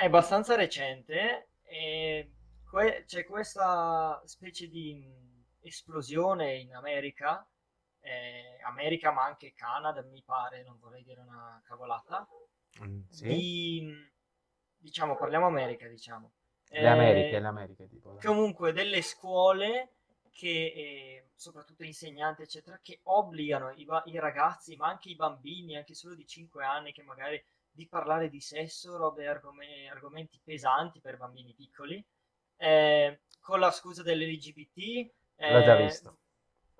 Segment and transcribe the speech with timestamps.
[0.00, 2.32] È abbastanza recente e
[2.68, 7.46] que- c'è questa specie di mh, esplosione in America,
[8.00, 12.26] eh, America ma anche Canada, mi pare, non vorrei dire una cavolata,
[12.80, 13.44] Mm, sì?
[13.44, 14.10] di, mh,
[14.78, 16.32] diciamo, parliamo America, diciamo.
[16.74, 18.18] Le Americhe, Eh, le Americhe, tipo.
[18.18, 19.94] comunque delle scuole
[20.30, 25.76] che, eh, soprattutto insegnanti, eccetera, che obbligano i, ba- i ragazzi, ma anche i bambini,
[25.76, 27.42] anche solo di 5 anni, che magari
[27.72, 32.04] di parlare di sesso, robe, argome- argomenti pesanti per bambini piccoli,
[32.56, 35.10] eh, con la scusa dell'LGBT.
[35.44, 36.18] L'ho già eh, visto.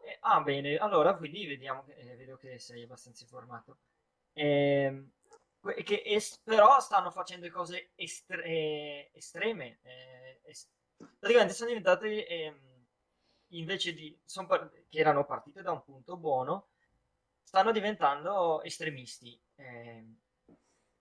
[0.05, 3.79] eh, ah, bene, allora quindi vediamo, che- eh, vedo che sei abbastanza informato.
[4.33, 5.11] Ehm,
[5.85, 9.79] che es- però stanno facendo cose estre- eh, estreme.
[9.83, 10.69] eh, es-
[11.19, 12.87] praticamente sono diventate, ehm,
[13.49, 16.69] invece di, par- che erano partite da un punto buono,
[17.43, 19.41] stanno diventando estremisti.
[19.57, 20.20] Ehm,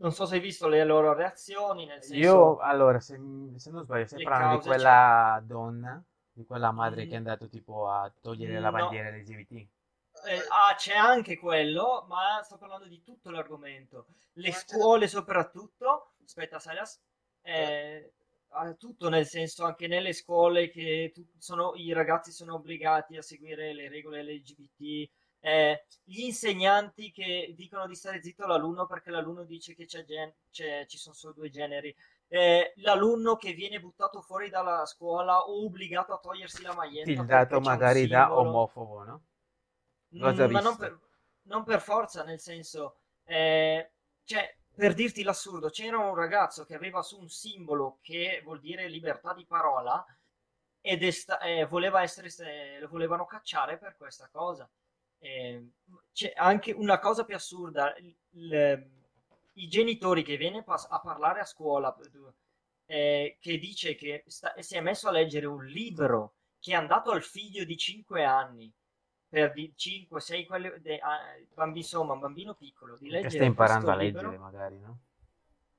[0.01, 3.17] non so se hai visto le loro reazioni, nel Io, senso, allora, se,
[3.55, 7.47] se non sbaglio, stai parlando di quella donna, di quella madre che è Mm, andato
[7.47, 9.67] tipo a togliere la No, bandiera LGBT.
[10.25, 14.07] Eh, ah, c'è anche quello, ma sto parlando di tutto l'argomento.
[14.33, 16.99] Le scuole soprattutto, aspetta Silas,
[17.41, 18.11] eh,
[18.77, 23.73] tutto nel senso anche nelle scuole che tu- sono, i ragazzi sono obbligati a seguire
[23.73, 25.09] le regole LGBT,
[25.41, 30.33] eh, gli insegnanti che dicono di stare zitto all'alunno perché l'alunno dice che c'è gen-
[30.51, 31.95] c'è- ci sono solo due generi,
[32.27, 37.61] eh, l'alunno che viene buttato fuori dalla scuola o obbligato a togliersi la maglietta un
[37.61, 39.21] magari da omofobo, no?
[40.15, 40.97] Mm, Ma non per,
[41.43, 43.91] non per forza, nel senso, eh,
[44.23, 48.87] cioè, per dirti l'assurdo, c'era un ragazzo che aveva su un simbolo che vuol dire
[48.87, 50.03] libertà di parola
[50.81, 54.69] ed è sta- eh, voleva essere, se- lo volevano cacciare per questa cosa.
[55.19, 55.69] Eh,
[56.13, 58.89] c'è anche una cosa più assurda, il- il-
[59.53, 61.95] i genitori che viene pas- a parlare a scuola,
[62.85, 67.11] eh, che dice che sta- si è messo a leggere un libro che è andato
[67.11, 68.71] al figlio di 5 anni
[69.27, 73.43] per di 5, 6 quelli, de- ah, bambi- insomma, un bambino piccolo, di Che sta
[73.43, 74.99] leggere imparando a leggere, libro, magari, no?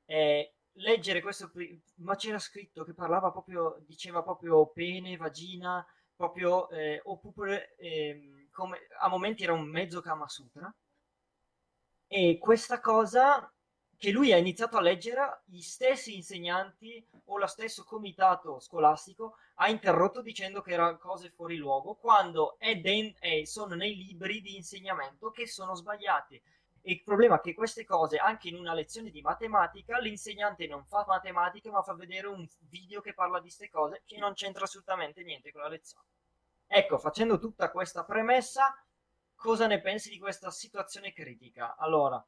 [0.06, 1.50] eh, leggere questo,
[1.96, 8.78] ma c'era scritto che parlava proprio, diceva proprio pene, vagina, proprio, eh, oppure ehm, come,
[9.00, 10.72] a momenti era un mezzo Kama Sutra,
[12.08, 13.50] e questa cosa
[13.96, 19.68] che lui ha iniziato a leggere, gli stessi insegnanti o lo stesso comitato scolastico ha
[19.68, 25.30] interrotto dicendo che erano cose fuori luogo, quando den- è- sono nei libri di insegnamento
[25.30, 26.36] che sono sbagliati.
[26.82, 30.84] E il problema è che queste cose, anche in una lezione di matematica, l'insegnante non
[30.86, 34.64] fa matematica, ma fa vedere un video che parla di queste cose che non c'entra
[34.64, 36.06] assolutamente niente con la lezione.
[36.72, 38.74] Ecco, facendo tutta questa premessa,
[39.34, 41.76] cosa ne pensi di questa situazione critica?
[41.76, 42.26] Allora,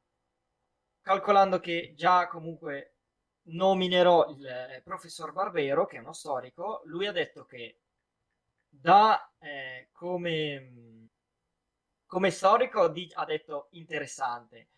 [1.01, 2.97] calcolando che già comunque
[3.49, 7.81] nominerò il eh, professor Barbero, che è uno storico, lui ha detto che
[8.69, 11.09] da eh, come,
[12.07, 14.69] come storico di- ha detto interessante,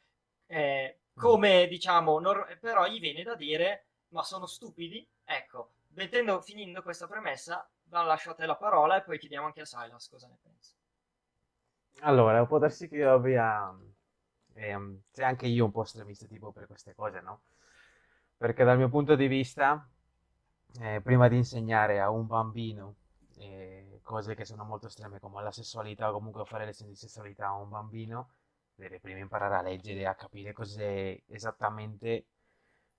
[0.46, 1.20] Eh, Mm.
[1.20, 5.06] come diciamo, nor- però gli viene da dire, ma sono stupidi?
[5.24, 7.66] Ecco, mettendo, finendo questa premessa,
[8.02, 10.74] la lascio a te la parola e poi chiediamo anche a Silas cosa ne pensa.
[12.02, 13.74] Allora, può darsi che io abbia...
[14.54, 17.42] ehm, sia anche io un po' estremista tipo per queste cose, no?
[18.36, 19.88] Perché dal mio punto di vista,
[20.80, 22.96] eh, prima di insegnare a un bambino
[23.38, 27.46] eh, cose che sono molto estreme come la sessualità o comunque fare lezioni di sessualità
[27.48, 28.30] a un bambino,
[28.74, 32.26] deve prima imparare a leggere e a capire cos'è esattamente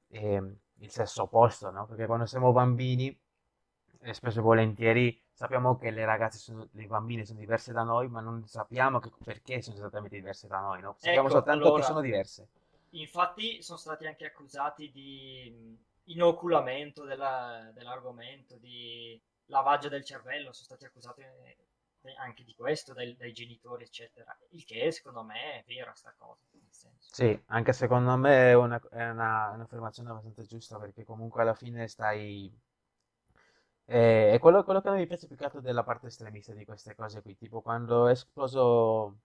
[0.10, 1.86] ehm, il sesso opposto, no?
[1.86, 3.18] Perché quando siamo bambini,
[4.10, 8.08] eh, spesso e volentieri sappiamo che le ragazze sono, le bambine sono diverse da noi,
[8.08, 10.96] ma non sappiamo che- perché sono esattamente diverse da noi, no?
[10.98, 12.48] Sappiamo Ecco, soltanto che allora, sono diverse.
[12.92, 20.86] infatti sono stati anche accusati di inoculamento della- dell'argomento, di lavaggio del cervello, sono stati
[20.86, 24.36] accusati eh, anche di questo dai, dai genitori, eccetera.
[24.50, 26.42] Il che secondo me è vera sta cosa.
[27.00, 31.88] Sì, anche secondo me è una, è una- un'affermazione abbastanza giusta perché comunque alla fine
[31.88, 32.52] stai...
[33.86, 36.66] eh, È quello, quello che non mi piace più che altro della parte estremista di
[36.66, 39.18] queste cose qui, tipo quando è esploso,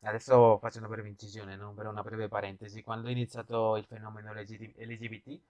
[0.00, 4.32] adesso faccio una breve incisione, non per una breve parentesi, quando è iniziato il fenomeno
[4.32, 5.40] LGBT,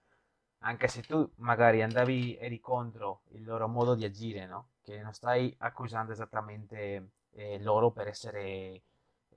[0.59, 4.69] anche se tu magari andavi, eri contro il loro modo di agire, no?
[4.81, 8.81] Che non stai accusando esattamente eh, loro per essere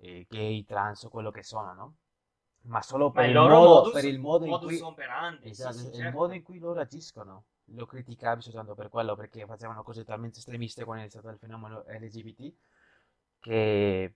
[0.00, 1.94] eh, gay, trans o quello che sono, no?
[2.68, 5.44] Ma solo Ma per il il loro modo, modus, per il modo in cui, operandi,
[5.44, 6.18] sì, esatto, sì, il certo.
[6.18, 7.44] modo in cui loro agiscono.
[7.70, 11.84] Lo criticavi soltanto per quello, perché facevano cose talmente estremiste quando è iniziato il fenomeno
[11.86, 12.54] LGBT
[13.40, 14.14] che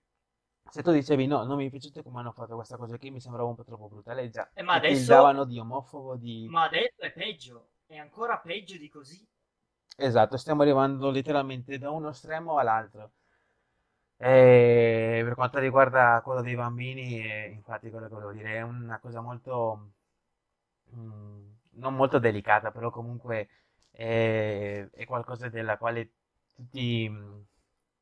[0.71, 3.21] se tu dicevi no, non mi è piaciuto come hanno fatto questa cosa qui, mi
[3.21, 6.47] sembrava un po' troppo brutale, già Eh, ma adesso, di omofobo, di...
[6.49, 9.27] ma adesso è peggio, è ancora peggio di così.
[9.97, 13.13] Esatto, stiamo arrivando letteralmente da uno estremo all'altro.
[14.17, 18.99] E per quanto riguarda quello dei bambini, eh, infatti quello che volevo dire è una
[18.99, 19.93] cosa molto,
[20.95, 21.50] mm,
[21.81, 23.49] non molto delicata, però comunque
[23.91, 26.13] è, è qualcosa della quale
[26.55, 27.41] tutti mm,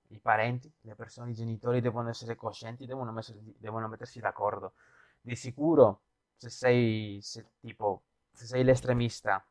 [0.08, 4.74] i parenti, le persone, i genitori devono essere coscienti, devono, messer- devono mettersi d'accordo.
[5.20, 6.02] Di sicuro,
[6.36, 8.02] se sei, se, tipo,
[8.32, 9.44] se sei l'estremista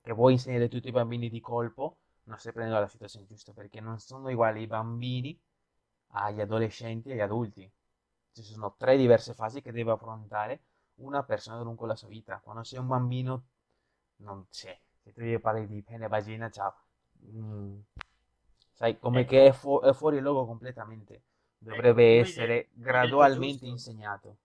[0.00, 3.80] che vuoi insegnare tutti i bambini di colpo, non stai prendendo la situazione giusta, perché
[3.80, 5.38] non sono uguali i bambini
[6.14, 7.70] agli adolescenti e agli adulti.
[8.32, 10.60] Ci sono tre diverse fasi che deve affrontare
[11.04, 12.40] una persona lungo la sua vita.
[12.42, 13.44] Quando sei un bambino,
[14.16, 14.78] non c'è.
[15.02, 16.74] Se tu gli parli di pene vagina, ciao.
[17.24, 17.78] Mm,
[18.72, 21.22] sai, come che Ecco, è, fu- è fuori luogo completamente.
[21.68, 22.68] ecco, Dovrebbe de- essere
[22.98, 24.36] detto gradualmente insegnato.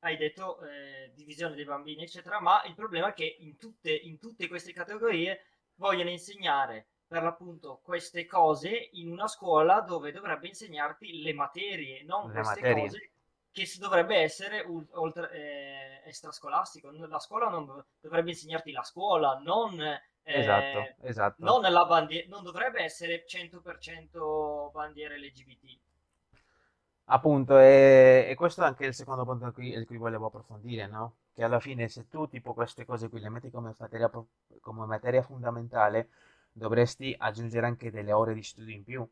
[0.00, 4.18] hai detto eh, divisione dei bambini, eccetera, ma il problema è che in tutte, in
[4.18, 5.46] tutte queste categorie
[5.76, 12.30] vogliono insegnare per l'appunto queste cose in una scuola dove dovrebbe insegnarti le materie, non
[12.32, 12.64] Le queste materie.
[12.64, 13.12] cose
[13.54, 16.90] che si dovrebbe essere ul- oltre, eh, extrascolastico.
[16.90, 19.80] La scuola non dov- dovrebbe insegnarti la scuola, non,
[20.32, 21.44] Esatto, eh, esatto.
[21.44, 25.78] non la bandiera, non dovrebbe essere 100% bandiere LGBT.
[27.06, 31.16] Appunto, e, e questo è anche il secondo punto qui, il cui volevo approfondire, no?
[31.34, 34.10] Che alla fine se tu tipo queste cose qui le metti come materia,
[34.60, 36.08] come materia fondamentale,
[36.52, 39.06] dovresti aggiungere anche delle ore di studio in più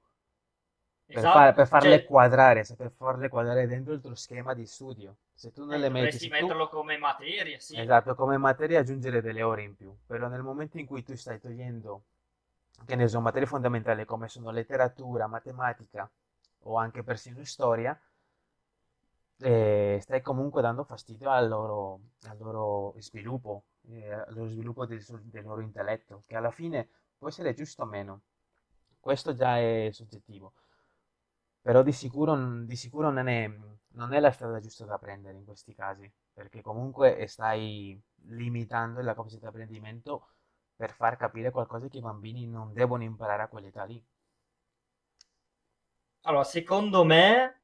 [1.13, 4.55] per, far- Esatto, per farle cioè quadrare, se- per farle quadrare dentro il tuo schema
[4.55, 5.17] di studio.
[5.35, 7.85] Se tu non Eh, le metti, dovresti tu, metterlo come materia, sì.
[7.85, 11.41] esatto, come materia aggiungere delle ore in più, però nel momento in cui tu stai
[11.41, 12.05] togliendo,
[12.87, 16.11] che ne so, materie fondamentali come sono letteratura, matematica
[16.65, 17.99] o anche persino storia,
[19.39, 25.05] e stai comunque dando fastidio al loro, al loro sviluppo, eh, al loro sviluppo del,
[25.25, 26.89] del loro intelletto, che alla fine
[27.19, 28.21] può essere giusto o meno.
[29.01, 30.53] Questo già è soggettivo,
[31.63, 33.51] però di sicuro, di sicuro non è,
[33.95, 37.99] non è la strada giusta da prendere in questi casi, perché comunque stai
[38.29, 40.29] limitando la capacità di apprendimento
[40.77, 44.05] per far capire qualcosa che i bambini non devono imparare a quell'età lì.
[46.23, 47.63] Allora, secondo me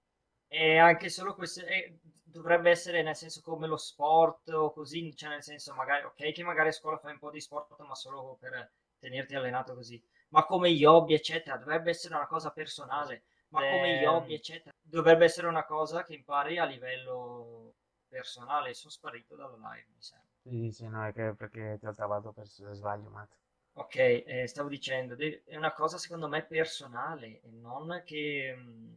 [0.48, 1.92] è anche solo questo, è-
[2.24, 6.42] dovrebbe essere nel senso come lo sport o così, cioè nel senso magari, ok, che
[6.44, 10.44] magari a scuola fai un po' di sport, ma solo per tenerti allenato così, ma
[10.44, 15.24] come gli hobby, eccetera, dovrebbe essere una cosa personale, ma come gli hobby, eccetera, dovrebbe
[15.24, 17.74] essere una cosa che impari a livello
[18.08, 18.74] personale.
[18.74, 20.26] Sono sparito dalla live, mi sembra.
[20.42, 23.30] sì, sì, no, è che perché ti ho trovato per sbaglio, Matt.
[23.76, 28.92] Ok, eh, stavo dicendo, è una cosa secondo me personale e non che, mm,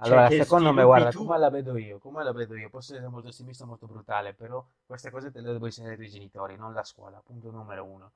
[0.00, 1.24] cioè, Allora, che secondo me, guarda, tu.
[1.24, 4.64] come la vedo io, come la vedo io, posso essere molto ottimista, molto brutale, però
[4.86, 8.12] queste cose te le devo insegnare ai tuoi genitori, non la scuola, punto numero uno.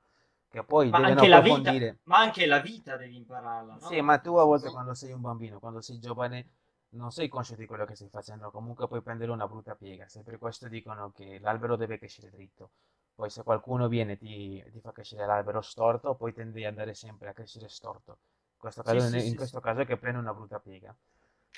[0.49, 1.99] Che poi Ma devono anche la vita, approfondire.
[2.05, 4.01] ma anche la vita devi impararla, Sì, no?
[4.01, 6.49] ma tu a volte quando sei un bambino, quando sei giovane,
[6.89, 10.07] non sei conscio di quello che stai facendo, comunque puoi prendere una brutta piega.
[10.07, 12.71] Se per questo dicono che l'albero deve crescere dritto,
[13.13, 16.93] poi se qualcuno viene e ti, ti fa crescere l'albero storto, poi tendi ad andare
[16.95, 18.11] sempre a crescere storto.
[18.53, 20.59] In questo Sì, caso, sì, in sì, sì, questo caso è che prende una brutta
[20.59, 20.95] piega.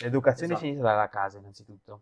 [0.02, 0.68] L'educazione si esatto.
[0.68, 2.02] inizia dalla casa, innanzitutto.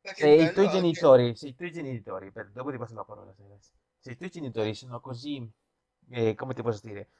[0.00, 3.32] perché Se i tuoi genitori, se i tuoi genitori, per- dopo ti passo la parola,
[3.32, 3.44] se
[3.98, 5.48] se i tuoi genitori sono così,
[6.10, 7.10] eh, come ti posso dire,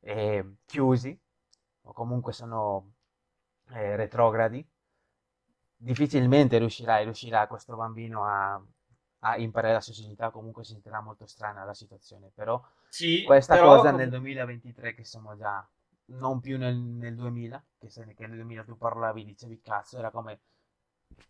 [0.00, 1.18] eh, chiusi,
[1.82, 2.92] o comunque sono
[3.70, 4.66] eh, retrogradi,
[5.76, 8.60] difficilmente riuscirai, riuscirà questo bambino a,
[9.20, 13.76] a imparare la socialità, comunque si sentirà molto strana la situazione, però Sì, questa però
[13.76, 15.66] cosa nel com- 2023 che siamo già,
[16.06, 20.10] non più nel, nel 2000, che, se, che nel 2000 tu parlavi, dicevi cazzo, era
[20.10, 20.40] come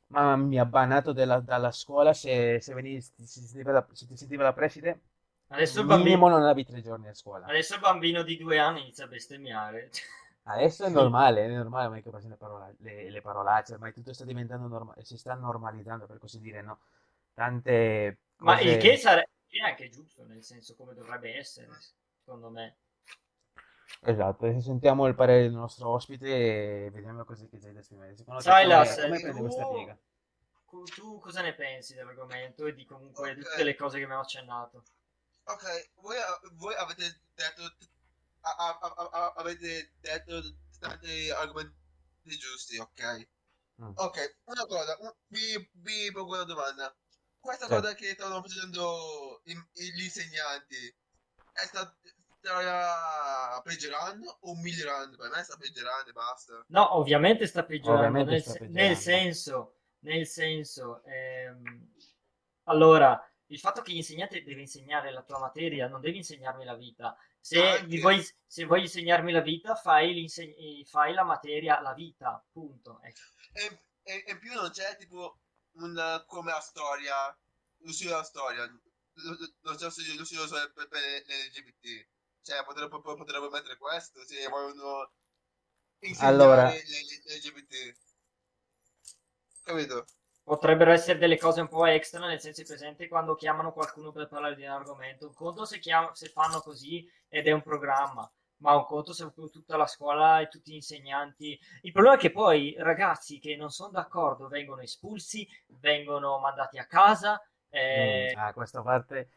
[0.08, 4.16] Mamma mia, bannato dalla, dalla scuola se, se, venivi, se, ti sentiva la, se ti
[4.16, 5.00] sentiva la preside,
[5.48, 7.52] adesso il bambino, minimo non avevi tre giorni a scuola.
[7.52, 9.90] adesso il bambino di due anni inizia a bestemmiare.
[10.44, 14.12] Adesso è normale, è normale ormai che passano le, parola- le, le parolacce, ormai tutto
[14.14, 16.80] sta diventando normale, si sta normalizzando per così dire, no?
[17.34, 18.96] Tante Ma il che cose...
[18.96, 21.68] sarebbe è anche giusto, nel senso come dovrebbe essere,
[22.18, 22.76] secondo me.
[24.02, 26.26] Esatto, adesso sentiamo il parere del nostro ospite
[26.86, 28.16] e vediamo così che c'è da esprimere.
[28.16, 29.98] Secondo te Silas, come, come prende questa tu, piega?
[30.64, 34.84] cu- tu cosa ne pensi dell'argomento e di comunque tutte le cose che abbiamo accennato?
[35.44, 36.16] ok, voi,
[36.52, 37.62] voi avete detto,
[38.40, 40.42] a- a- a- a- avete detto
[40.78, 41.74] tanti argomenti
[42.38, 43.28] giusti, ok?
[43.82, 46.94] Mm, Ok, una cosa, un- vi, vi pongo una domanda.
[47.40, 50.94] Questa cosa che stanno facendo i- i- gli insegnanti
[51.52, 51.96] è, sta-
[52.40, 55.16] sta peggiorando o migliorando?
[55.16, 56.64] Per me sta peggiorando e basta.
[56.68, 58.82] No, ovviamente sta peggiorando, Ovviamente nel, sta peggiorando.
[58.82, 61.92] nel senso, nel senso, ehm,
[62.64, 67.16] allora, il fatto che l'insegnante deve insegnare la tua materia, non devi insegnarmi la vita.
[67.40, 73.00] Se, vuoi, se vuoi insegnarmi la vita, fai, eh, fai la materia, la vita, punto.
[73.02, 73.20] Ecco.
[73.52, 75.38] E, e- e in più non c'è tipo
[75.72, 77.36] un come la storia,
[77.78, 82.06] lo studio della storia, lo, lo- lo studio, lo studio solo per, per l'LGBT.
[82.48, 85.12] Cioè, potrebbe, potrebbe mettere questo se vogliono
[86.00, 86.82] insegnare Allora.
[86.84, 87.96] l'LGBT.
[89.64, 90.04] Capito?
[90.42, 94.54] Potrebbero essere delle cose un po' extra, nel senso presente quando chiamano qualcuno per parlare
[94.56, 95.26] di un argomento.
[95.26, 98.28] Un conto se, chiam- se fanno così ed è un programma,
[98.58, 101.58] ma un conto se tutta la scuola e tutti gli insegnanti.
[101.82, 106.86] Il problema è che poi ragazzi che non sono d'accordo vengono espulsi, vengono mandati a
[106.86, 107.40] casa.
[107.68, 109.30] eh, Mm, ah, questa parte.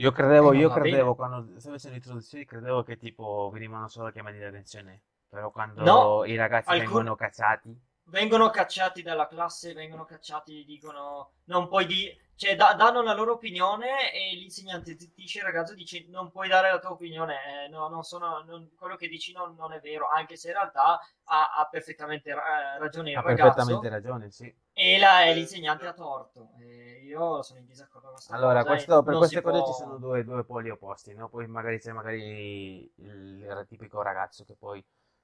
[0.00, 4.38] Io credevo, Eh, io credevo quando stavo facendo l'introduzione, credevo che tipo venivano solo chiamati
[4.38, 5.02] di attenzione.
[5.28, 11.32] Però quando No, i ragazzi alcun- vengono cacciati, vengono cacciati dalla classe, vengono cacciati, dicono
[11.44, 16.04] non puoi dire, cioè da- danno la loro opinione e l'insegnante zittisce il ragazzo dice
[16.08, 19.54] non puoi dare la tua opinione, eh, no, non sono, non- quello che dici non,
[19.54, 23.54] non è vero, anche se in realtà ha, ha perfettamente ra- ragione il ha ragazzo
[23.54, 24.52] perfettamente ragione, sì.
[24.82, 26.50] E la- e l'insegnante ha torto.
[26.58, 29.98] E io sono in disaccordo con questa Allora, questo- per queste cose può- ci sono
[29.98, 31.28] due, due poli opposti, no?
[31.28, 34.82] Poi magari c'è magari il tipico ragazzo che poi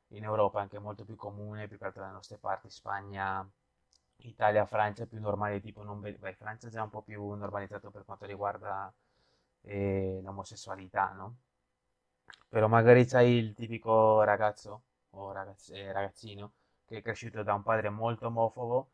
[0.09, 3.49] in Europa è anche molto più comune, più che altro dalle nostre parti, Spagna,
[4.19, 7.91] Italia, Francia, è più normale, tipo non beh, Francia è già un po' più normalizzato
[7.91, 8.93] per quanto riguarda
[9.63, 11.37] eh, l'omosessualità, no?
[12.49, 16.53] Però magari c'hai il tipico ragazzo o ragazz- eh, ragazzino
[16.85, 18.91] che è cresciuto da un padre molto omofobo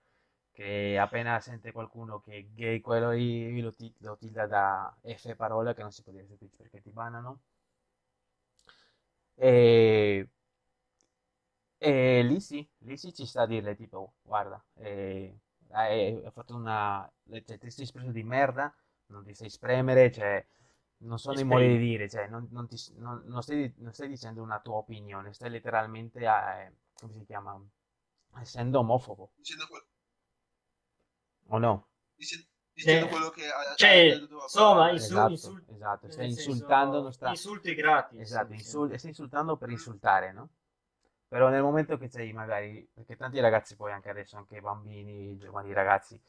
[0.53, 5.35] che appena sente qualcuno che è gay, quello lì lo, ti- lo tilda da F
[5.37, 7.41] parola che non si può dire su Twitch perché ti banano.
[9.37, 10.27] E,
[11.79, 15.37] e lì sì, lì sì ci sta a dirle tipo, "Oh, guarda, eh,
[15.71, 17.11] hai, hai fatto una...
[17.45, 18.73] cioè, ti sei espresso di merda,
[19.07, 20.45] non ti sai spremere, cioè,
[20.99, 24.09] non sono i modi di dire, cioè, non, non ti- non- non stai, non stai
[24.09, 27.61] dicendo una tua opinione, stai letteralmente, eh, come si chiama,
[28.41, 29.83] essendo omofobo, Dicendo, que-
[31.53, 31.87] o no?
[32.17, 37.03] dice- dicendo Eh, quello che ha, cioè, insomma, Esatto, insul- esatto, stai nel senso, insultando,
[37.03, 37.31] non sta...
[37.31, 38.21] insulti gratis.
[38.21, 38.59] Esatto, sì.
[38.59, 40.49] insul- stai insultando per insultare, no?
[41.29, 45.37] Però nel momento che sei magari, perché tanti ragazzi poi anche adesso, anche i bambini,
[45.39, 46.21] giovani ragazzi,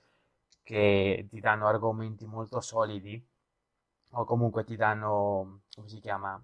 [0.63, 3.21] che ti danno argomenti molto solidi,
[4.11, 6.41] o comunque ti danno, come si chiama,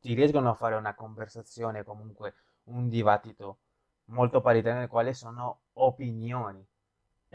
[0.00, 3.58] ti riescono a fare una conversazione, comunque un dibattito
[4.06, 6.64] molto paritario nel quale sono opinioni.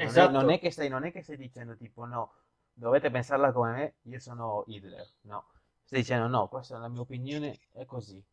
[0.04, 0.32] Non è, Esatto.
[0.32, 2.34] non è che stai, non è che stai dicendo tipo no,
[2.74, 5.08] dovete pensarla come me, io sono Hitler.
[5.22, 5.46] No,
[5.84, 8.24] stai dicendo no, questa è la mia opinione, è così.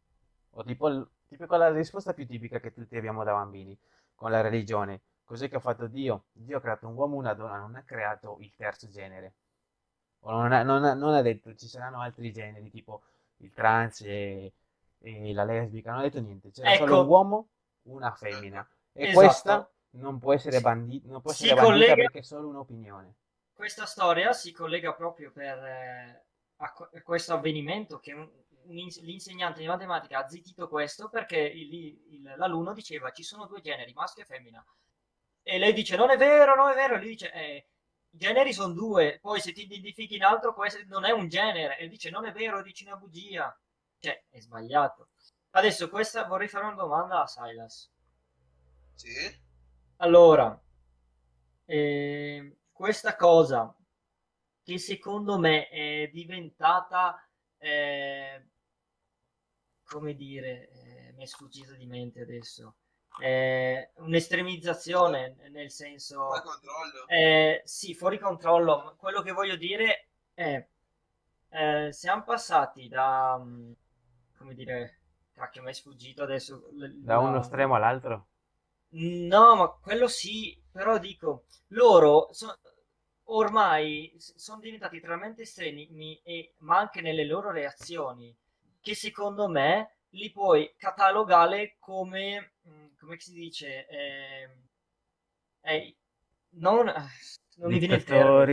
[0.51, 3.79] O tipo, il- tipo la risposta più tipica che tutti abbiamo da bambini
[4.15, 5.03] con la religione.
[5.25, 6.25] Cos'è che ha fatto Dio?
[6.33, 9.35] Dio ha creato un uomo e una donna, non ha creato il terzo genere.
[10.25, 13.03] O non ha, non ha- non ha detto ci saranno altri generi, tipo
[13.39, 14.53] il trans e,
[15.01, 16.51] e la lesbica, non ha detto niente.
[16.51, 17.03] C'era solo Ecco.
[17.03, 17.49] un uomo,
[17.83, 18.67] una femmina.
[18.93, 19.19] E Esatto.
[19.19, 22.49] questa non può essere, Si- bandi- non può si essere bandita collega- perché è solo
[22.49, 23.15] un'opinione.
[23.53, 26.25] questa storia si collega proprio per, eh,
[26.57, 28.31] a, que- a questo avvenimento che un-
[28.65, 33.47] un ins- l'insegnante di matematica ha zittito questo perché il- il- l'alunno diceva ci sono
[33.47, 34.65] due generi, maschio e femmina.
[35.43, 36.95] E lei dice non è vero, non è vero.
[36.95, 37.67] E lui dice eh,
[38.11, 41.29] i generi sono due, poi se ti identifichi in altro può essere- non è un
[41.29, 41.79] genere.
[41.79, 43.57] E dice non è vero, dici una bugia.
[43.99, 45.09] Cioè, è sbagliato.
[45.51, 47.91] Adesso questa vorrei fare una domanda a Silas.
[48.95, 49.51] Sì?
[50.03, 50.61] Allora,
[51.67, 53.75] eh, questa cosa
[54.63, 57.17] che secondo me è diventata,
[57.59, 58.47] eh,
[59.85, 62.77] come dire, eh, mi è sfuggita di mente adesso,
[63.21, 67.07] eh, un'estremizzazione nel senso, Fuori controllo.
[67.09, 68.95] eh, sì, fuori controllo.
[68.97, 70.67] Quello che voglio dire è,
[71.51, 73.73] eh, siamo passati da, mm,
[74.39, 75.01] come dire,
[75.33, 76.69] cacchio, mi è sfuggito adesso.
[77.05, 78.29] Da uno la- estremo all'altro.
[78.95, 82.59] No, ma quello sì, però dico, loro so-
[83.25, 88.35] ormai sono diventati talmente estremi, e- ma anche nelle loro reazioni,
[88.81, 94.69] che secondo me li puoi catalogare come, mm, come si dice, ehm,
[95.63, 95.97] eh,
[96.51, 97.09] non, ah,
[97.57, 98.49] non mi viene il termine.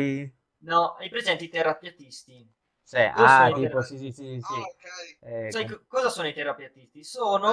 [0.62, 2.48] No, hai presenti i terapiatisti?
[2.84, 4.54] Sì, Cosa ah, sono i tipo, sì, sì, sì, sì.
[4.54, 5.18] Ah, ok.
[5.22, 7.04] Eh, Sai com- co- cosa sono i terapiatisti?
[7.04, 7.52] Sono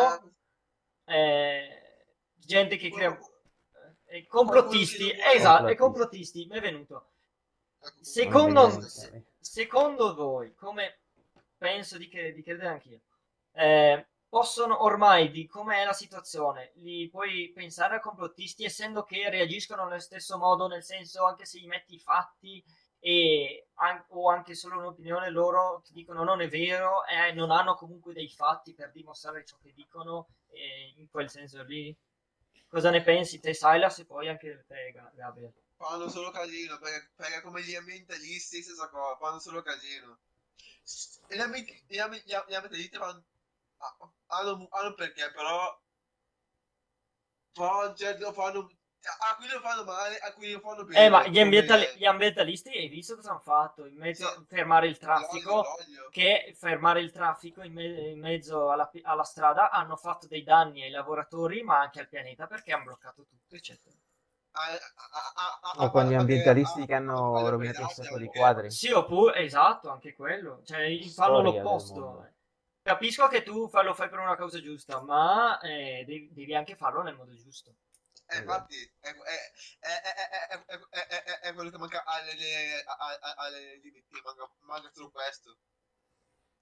[1.07, 1.86] Eh, eh,
[2.47, 3.19] gente che crea...
[4.07, 5.77] eh, complottisti, esatto, e Complottisti.
[5.77, 7.11] complottisti, mi è venuto.
[7.81, 11.01] ecco, Secondo, se- secondo voi, come
[11.57, 13.01] penso di, che, di credere anch'io.
[13.53, 19.85] Eh, possono ormai, di com'è la situazione, li puoi pensare a complottisti essendo che reagiscono
[19.85, 22.63] nello stesso modo, nel senso anche se gli metti i fatti
[22.99, 27.75] e, an- o anche solo un'opinione loro ti dicono non è vero e non hanno
[27.75, 31.97] comunque dei fatti per dimostrare ciò che dicono eh, in quel senso lì.
[32.69, 35.53] Cosa ne pensi te Silas e poi anche te Gabriel?
[35.77, 40.19] Fanno solo casino, perché, perché come gli ambientalisti stessa cosa, fanno solo casino.
[41.29, 43.25] E gli, ambientalisti fanno,
[44.27, 45.79] hanno, hanno perché, però
[47.53, 48.71] però certo, fanno
[49.31, 51.05] a cui lo fanno male, a cui lo fanno bene.
[51.05, 53.87] Eh, ma gli, ambientali- gli ambientalisti, hai visto cosa hanno fatto?
[53.87, 55.65] In mezzo a fermare il traffico,
[56.11, 60.43] che fermare il traffico in, me- in mezzo alla, pi- alla strada hanno fatto dei
[60.43, 63.95] danni ai lavoratori, ma anche al pianeta perché hanno bloccato tutto, eccetera.
[64.59, 68.71] A- a- a- a- O con gli ambientalisti che hanno rovinato un sacco di quadri.
[68.71, 70.63] Sì, oppure, esatto, anche quello.
[70.65, 72.31] Cioè, fanno l'opposto.
[72.83, 76.77] Capisco che tu fa- lo fai per una causa giusta, ma eh, devi, devi anche
[76.77, 77.75] farlo nel modo giusto.
[78.29, 79.15] Eh, infatti, è,
[79.81, 82.35] è, è, quello che manca alle
[83.83, 85.57] limiti, manca, manca solo questo.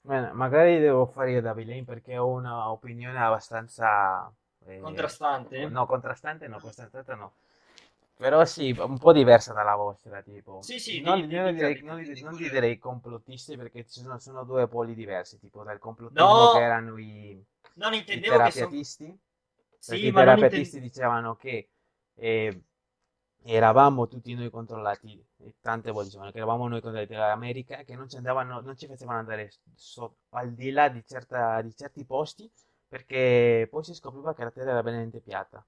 [0.03, 4.31] Bene, magari devo fare io da villain perché ho un'opinione abbastanza...
[4.67, 5.67] Eh, contrastante?
[5.67, 7.33] No, contrastante no, contrastante no.
[8.17, 10.61] Però sì, un po' diversa dalla vostra, tipo.
[10.63, 14.01] Sì, sì, non, di, non, di, direi, di, non, di, non direi complottisti perché ci
[14.01, 17.43] sono, sono, due poli diversi, tipo dal complottismo no, che erano i,
[17.75, 18.51] non intendevo i.
[18.51, 19.19] Che son...
[19.87, 21.69] Sì, perché i terapiatisti inten- dicevano che
[22.15, 22.63] eh,
[23.43, 27.95] eravamo tutti noi controllati, e tante volte dicevano che eravamo noi controllati dall'America e che
[27.97, 32.05] non ci andavano, non ci facevano andare so- al di là di, certa- di certi
[32.05, 32.51] posti
[32.89, 35.65] perché poi si scopriva che la terra era veramente piatta.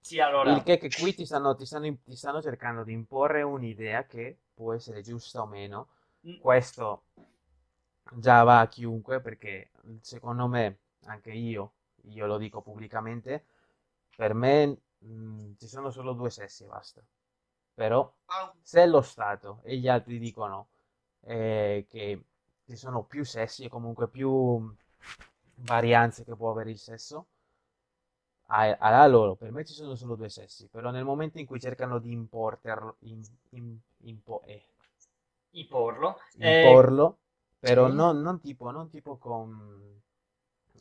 [0.00, 0.52] Sì, allora...
[0.52, 4.38] Il che, che qui ti stanno, ti stanno, ti stanno cercando di imporre un'idea che
[4.54, 5.88] può essere giusta o meno.
[6.26, 7.04] Mm, Questo
[8.18, 11.74] già va a chiunque perché secondo me, anche io,
[12.10, 13.44] io lo dico pubblicamente,
[14.14, 17.02] per me mh, ci sono solo due sessi e basta.
[17.74, 18.12] Però
[18.62, 20.68] se lo Stato e gli altri dicono
[21.22, 22.24] eh, che
[22.66, 24.74] ci sono più sessi e comunque più
[25.56, 27.26] varianze che può avere il sesso,
[28.48, 31.98] alla loro, per me ci sono solo due sessi, però nel momento in cui cercano
[31.98, 34.64] di importerlo, in- in- impo- eh,
[35.54, 36.16] Imporlo.
[36.38, 37.18] Eh, imporlo,
[37.58, 37.88] però sì.
[37.88, 39.95] non, non tipo, non tipo con,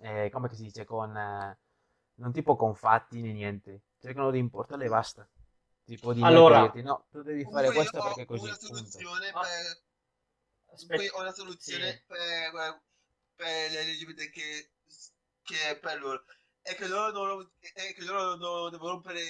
[0.06, 1.58] eh, come che si dice, con, eh,
[2.15, 5.28] non tipo con fatti né niente, cercano di importarlo e basta.
[5.84, 9.84] Tipo di Allora- dirti, no, tu devi fare questo perché così, una soluzione Ah, per,
[10.74, 11.15] aspetta.
[11.15, 12.04] ho una soluzione Sì.
[12.08, 12.82] per,
[13.36, 14.72] per le LGBT che,
[15.44, 16.24] che per loro
[16.62, 19.22] è che loro non, è che loro non devono rompere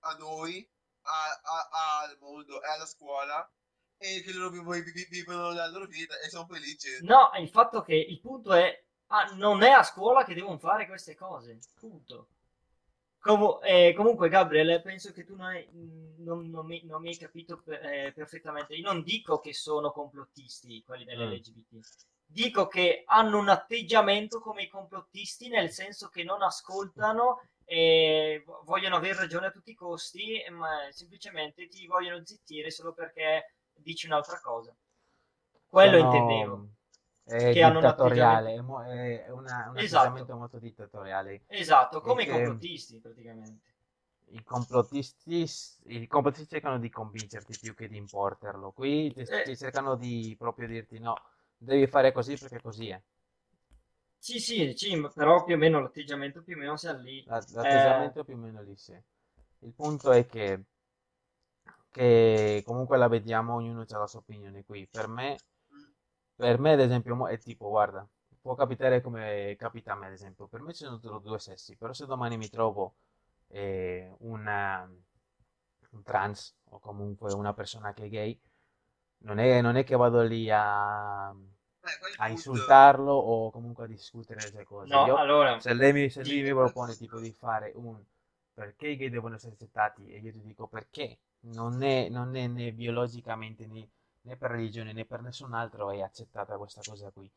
[0.00, 0.68] a noi
[1.02, 3.48] a- a- al mondo e alla scuola
[3.98, 7.82] e che loro vivono, vi- vivono la loro vita e sono felici No, il fatto
[7.82, 12.28] che il punto è, ah, non è a scuola che devono fare queste cose, punto.
[13.18, 15.68] Comu- eh, comunque, Gabriele, penso che tu non, hai-
[16.18, 18.74] non- non mi, non mi hai capito per- eh, perfettamente.
[18.74, 21.08] Io non dico che sono complottisti quelli Mm.
[21.08, 21.80] dell'LGBT,
[22.24, 28.62] dico che hanno un atteggiamento come i complottisti, nel senso che non ascoltano e vo-
[28.64, 34.06] vogliono avere ragione a tutti i costi, ma semplicemente ti vogliono zittire solo perché dici
[34.06, 34.72] un'altra cosa.
[35.66, 36.68] Quello Sono- intendevo.
[37.26, 40.06] È che hanno un dittatoriale, è, mo- è una- un Esatto.
[40.06, 41.42] atteggiamento molto dittatoriale.
[41.48, 43.74] Esatto, come i che- complottisti praticamente.
[44.30, 45.46] I complottisti,
[45.86, 48.70] i complottisti cercano di convincerti più che di importerlo.
[48.72, 49.42] Qui ti, Eh.
[49.42, 51.14] ti cercano di proprio dirti no,
[51.56, 53.02] devi fare così perché così è.
[54.18, 57.24] Sì, sì, sì, però più o meno l'atteggiamento più o meno sia lì.
[57.26, 58.98] La- L'atteggiamento più o meno lì sì.
[59.60, 60.64] Il punto è che,
[61.90, 64.86] che comunque la vediamo, ognuno ha la sua opinione qui.
[64.90, 65.36] Per me,
[66.36, 68.06] per me ad esempio, è tipo, guarda,
[68.40, 70.46] può capitare come capita a me ad esempio.
[70.46, 72.94] Per me ci sono solo due sessi, però se domani mi trovo
[73.48, 74.88] eh, una-
[75.92, 78.40] un trans o comunque una persona che è gay,
[79.18, 84.50] non è, non è che vado lì a, a insultarlo o comunque a discutere le
[84.50, 84.94] sue cose.
[84.94, 86.42] No, Io- allora, se lei mi, se lui Sì.
[86.42, 88.02] mi propone tipo di fare un
[88.54, 92.46] perché i gay devono essere accettati e io ti dico perché non è, non è
[92.46, 93.86] né biologicamente né,
[94.26, 97.30] né per religione né per nessun altro è accettata questa cosa qui.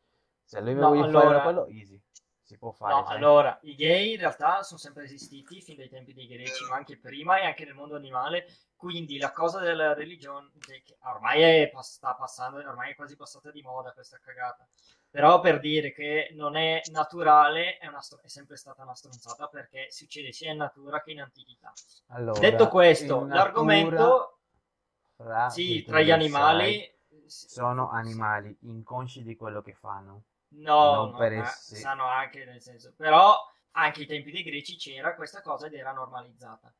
[0.44, 2.00] Se lui No, vuole allora- fare quello, easy,
[2.42, 2.92] si può fare.
[2.94, 3.16] no, sai?
[3.16, 6.98] allora, i gay in realtà sono sempre esistiti fin dai tempi dei greci, ma anche
[6.98, 8.46] prima e anche nel mondo animale.
[8.74, 13.50] Quindi la cosa della religione, che che ormai è, sta passando, ormai è quasi passata
[13.52, 14.66] di moda questa cagata.
[15.10, 19.88] Però per dire che non è naturale, è, str- è sempre stata una stronzata perché
[19.90, 21.72] succede sia in natura che in antichità.
[22.08, 24.39] Allora, Detto questo, natura, l'argomento
[25.20, 26.90] fra Sì, tra gli animali,
[27.26, 30.24] sono animali inconsci di quello che fanno.
[30.52, 33.36] No, Non no, sanno anche nel senso, però
[33.72, 36.74] anche ai tempi dei greci c'era questa cosa ed era normalizzata.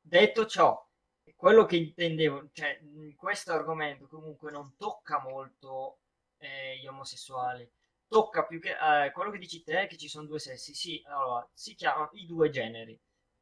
[0.00, 0.86] Detto ciò,
[1.34, 2.80] quello che intendevo, cioè,
[3.16, 5.98] questo argomento comunque non tocca molto
[6.38, 7.68] eh, gli omosessuali,
[8.06, 11.48] tocca più che eh, quello che dici te, che ci sono due sessi, sì, allora,
[11.52, 12.98] si chiamano i due generi,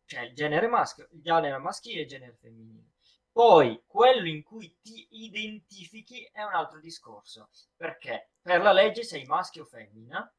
[0.06, 2.94] cioè il genere maschio, il genere maschile e il genere femminile.
[3.36, 9.26] Poi quello in cui ti identifichi è un altro discorso, perché per la legge sei
[9.26, 10.32] maschio o femmina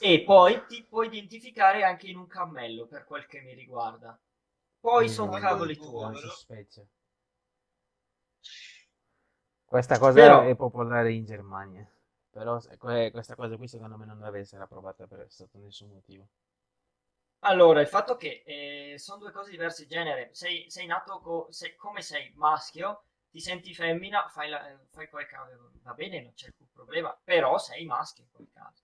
[0.00, 4.20] e poi ti puoi identificare anche in un cammello per quel che mi riguarda.
[4.80, 6.16] Poi Mm, sono cavoli tuoi.
[9.64, 11.88] Questa cosa Però- è popolare in Germania,
[12.30, 12.60] però
[13.10, 16.28] questa cosa qui secondo me non deve essere approvata per sotto nessun motivo.
[17.40, 21.74] Allora, il fatto che eh, sono due cose diverse, genere, sei, sei nato co- sei-
[21.76, 26.46] come sei maschio, ti senti femmina, fai, la, fai quel caso, va bene, non c'è
[26.46, 28.82] alcun problema, però sei maschio in quel caso.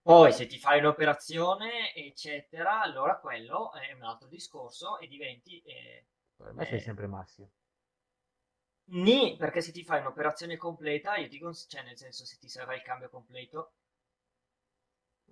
[0.00, 5.60] Poi se ti fai un'operazione, eccetera, allora quello è un altro discorso e diventi...
[5.60, 6.06] eh,
[6.38, 6.80] Per me sei Eh.
[6.80, 7.50] sempre maschio.
[9.06, 12.48] Ni, perché se ti fai un'operazione completa, io ti cons- cioè nel senso se ti
[12.48, 13.74] serve il cambio completo,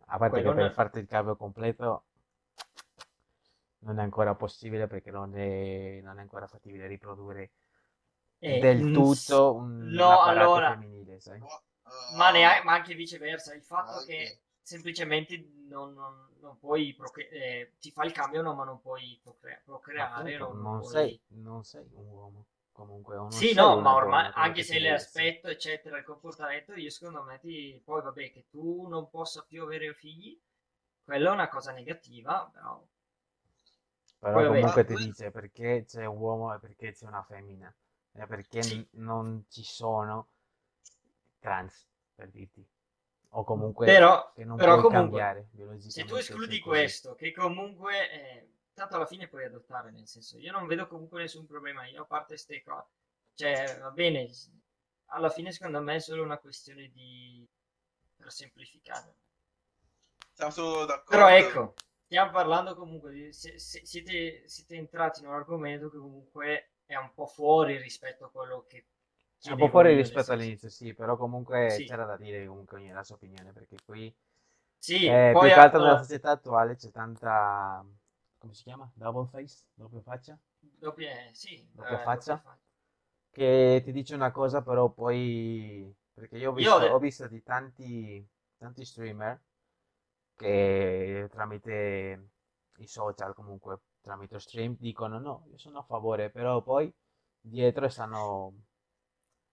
[0.07, 2.05] A parte che per farti il cambio completo
[3.81, 7.51] non è ancora possibile perché non è, non è ancora fattibile riprodurre
[8.39, 11.41] eh, del mm, tutto un no, allora- femminile, sai?
[12.17, 14.07] Ma, neanche- ma anche viceversa, il fatto anche.
[14.07, 15.37] che semplicemente
[15.69, 19.61] non, non- non puoi procre- eh, ti fa il cambio no, ma non puoi procre-
[19.65, 23.81] procreare, Appunto, non, non puoi- sei, non sei un uomo, comunque, o non Sì, no,
[23.81, 27.79] ma ormai anche che se l'aspetto, eccetera, il comportamento, io secondo me ti...
[27.85, 30.41] poi vabbè che tu non possa più avere figli,
[31.05, 32.83] quella è una cosa negativa, però
[34.19, 34.59] Però Poi vabbè.
[34.59, 37.73] comunque Ma ti poi- dice perché c'è un uomo e perché c'è una femmina,
[38.13, 38.75] e perché Sì.
[38.75, 40.31] n- non ci sono
[41.41, 42.67] trans, per dirti,
[43.31, 45.49] o comunque Però, che non però puoi comunque, cambiare
[45.87, 50.53] se tu escludi questo, che comunque eh, tanto alla fine puoi adottare, nel senso, io
[50.53, 52.89] non vedo comunque nessun problema, io a parte ste cose,
[53.35, 54.29] cioè va bene,
[55.07, 57.47] alla fine secondo me è solo una questione di...
[58.17, 59.15] per semplificare.
[60.33, 61.11] Siamo solo d'accordo.
[61.17, 63.33] Però ecco, stiamo parlando comunque di...
[63.33, 68.25] se- se- siete, siete entrati in un argomento che comunque è un po' fuori rispetto
[68.27, 68.87] a quello che...
[69.43, 71.85] È un po' fuori rispetto all'inizio, sì, però comunque Sì.
[71.87, 74.13] c'era da dire comunque ogni la sua opinione, perché qui
[74.79, 77.85] Sì, eh, poi più che altro nella società attuale c'è tanta,
[78.45, 78.91] come si chiama?
[78.95, 79.65] Double face?
[79.75, 80.39] Doppia faccia?
[80.81, 82.43] doppia, sì, Doppia eh, faccia?
[82.43, 82.59] doppia
[83.31, 87.27] che ti dice una cosa, però poi perché io ho Io visto, de- ho visto
[87.29, 88.27] di tanti,
[88.59, 89.41] tanti streamer
[90.37, 92.31] che tramite
[92.79, 96.93] i social, comunque tramite stream, dicono no, io sono a favore, però poi
[97.41, 98.55] dietro stanno,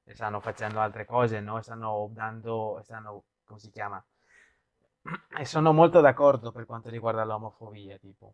[0.06, 1.62] stanno facendo altre cose, no?
[1.62, 4.04] Stanno dando, stanno, come si chiama?
[5.40, 8.34] E sono molto d'accordo per quanto riguarda l'omofobia, tipo.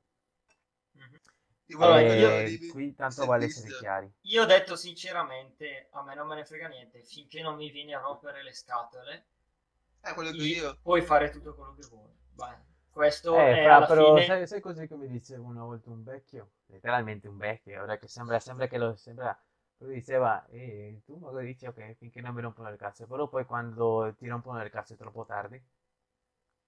[0.98, 1.20] Mhm.
[1.66, 4.12] Tipo, Allora, io- devi- qui tanto vale visto- essere chiari.
[4.22, 7.94] Io ho detto sinceramente, a me non me ne frega niente, finché non mi vieni
[7.94, 9.28] a rompere le scatole,
[10.04, 10.78] Eh, quello che io.
[10.82, 12.10] puoi fare tutto quello che vuoi.
[12.32, 12.58] Beh,
[12.92, 14.24] questo Eh, è fra, alla però fine...
[14.24, 16.52] sai, sai così come diceva una volta un vecchio?
[16.68, 19.38] Letteralmente un vecchio, ora che sembra, sembra che lo sembra.
[19.80, 23.46] Lui diceva, eh, tu magari dici ok, finché non mi rompono le cazzo, però poi
[23.46, 25.62] quando ti rompono le cazzo è troppo tardi.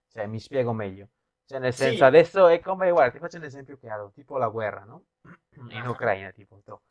[0.10, 1.08] Cioè, mi spiego meglio.
[1.50, 1.84] Cioè, nel Sì.
[1.84, 5.06] senso, adesso è come, guarda, ti faccio un esempio chiaro, tipo la guerra, no?
[5.72, 5.90] In Ah.
[5.90, 6.62] Ucraina, tipo.
[6.64, 6.82] to.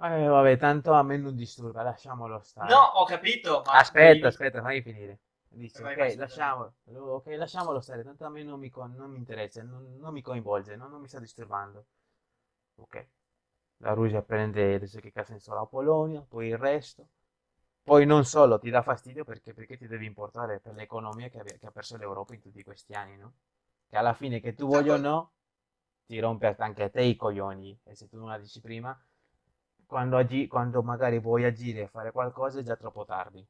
[0.00, 2.68] Eh, vabbè, tanto a me non disturba, lasciamolo stare.
[2.70, 3.78] No, ho capito, ma...
[3.80, 5.20] Aspetta, aspetta, fammi finire.
[5.48, 6.24] Dice, Vai, ok, vai, scusa.
[6.24, 10.12] lasciamo, ok, lasciamolo stare, tanto a me non mi, con- non mi interessa, non, non
[10.12, 11.84] mi coinvolge, non, non mi sta disturbando.
[12.76, 13.06] Ok,
[13.78, 17.08] la Russia prende adesso che cazzo ne so, la Polonia, poi il resto.
[17.88, 21.66] Poi non solo ti dà fastidio perché, perché ti devi importare per l'economia che, che
[21.66, 23.32] ha perso l'Europa in tutti questi anni, no?
[23.88, 25.32] Che alla fine che tu voglia o no,
[26.06, 27.78] ti rompe anche a te i coglioni.
[27.84, 28.98] E se tu non la dici prima,
[29.86, 33.46] quando, agi- quando magari vuoi agire e fare qualcosa è già troppo tardi.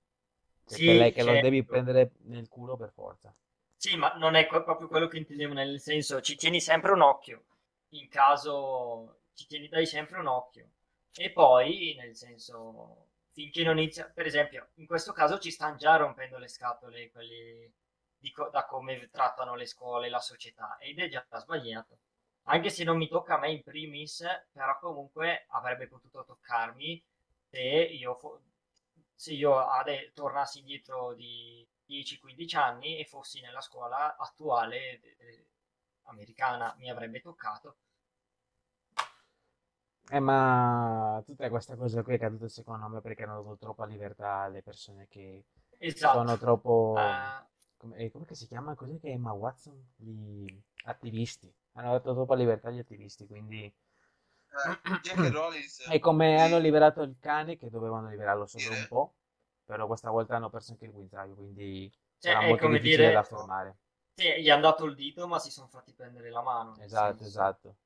[0.66, 1.38] Perché Sì, lei che lo certo.
[1.38, 3.34] devi prendere nel culo per forza.
[3.76, 7.44] Sì, ma non è proprio quello che intendevo, nel senso, ci tieni sempre un occhio,
[7.90, 10.70] in caso ci tieni, dai sempre un occhio.
[11.14, 13.07] E poi, nel senso,
[13.38, 17.72] finché non inizia, per esempio, in questo caso ci stanno già rompendo le scatole quelli
[18.32, 21.98] co- da come trattano le scuole, la società, ed è già sbagliato.
[22.48, 27.00] Anche se non mi tocca a me in primis, però comunque avrebbe potuto toccarmi
[27.48, 28.42] se io, fo-
[29.14, 35.46] se io ade- tornassi indietro di 10-15 anni e fossi nella scuola attuale eh,
[36.06, 37.76] americana, mi avrebbe toccato.
[40.10, 44.40] Eh, ma tutta questa cosa qui è caduta secondo me perché hanno dato troppa libertà
[44.40, 45.44] alle persone che
[45.78, 46.18] Esatto.
[46.18, 46.94] sono troppo...
[46.98, 48.74] Eh, Come, eh, come che si chiama?
[48.74, 49.80] Cos'è che è Emma Watson?
[49.96, 50.52] Gli
[50.86, 51.52] attivisti.
[51.74, 53.64] Hanno dato troppa libertà agli attivisti, quindi...
[53.64, 55.30] Eh, J.K.
[55.30, 59.14] Rowling È come hanno di liberato il cane, che dovevano liberarlo solo un dire po',
[59.64, 63.12] però questa volta hanno perso anche il guinzaglio, quindi cioè, sarà è molto come difficile
[63.12, 63.76] da dire, fermare.
[64.14, 67.22] sì, gli hanno dato il dito, ma si sono fatti prendere la mano, nel Esatto,
[67.22, 67.28] senso.
[67.28, 67.76] esatto.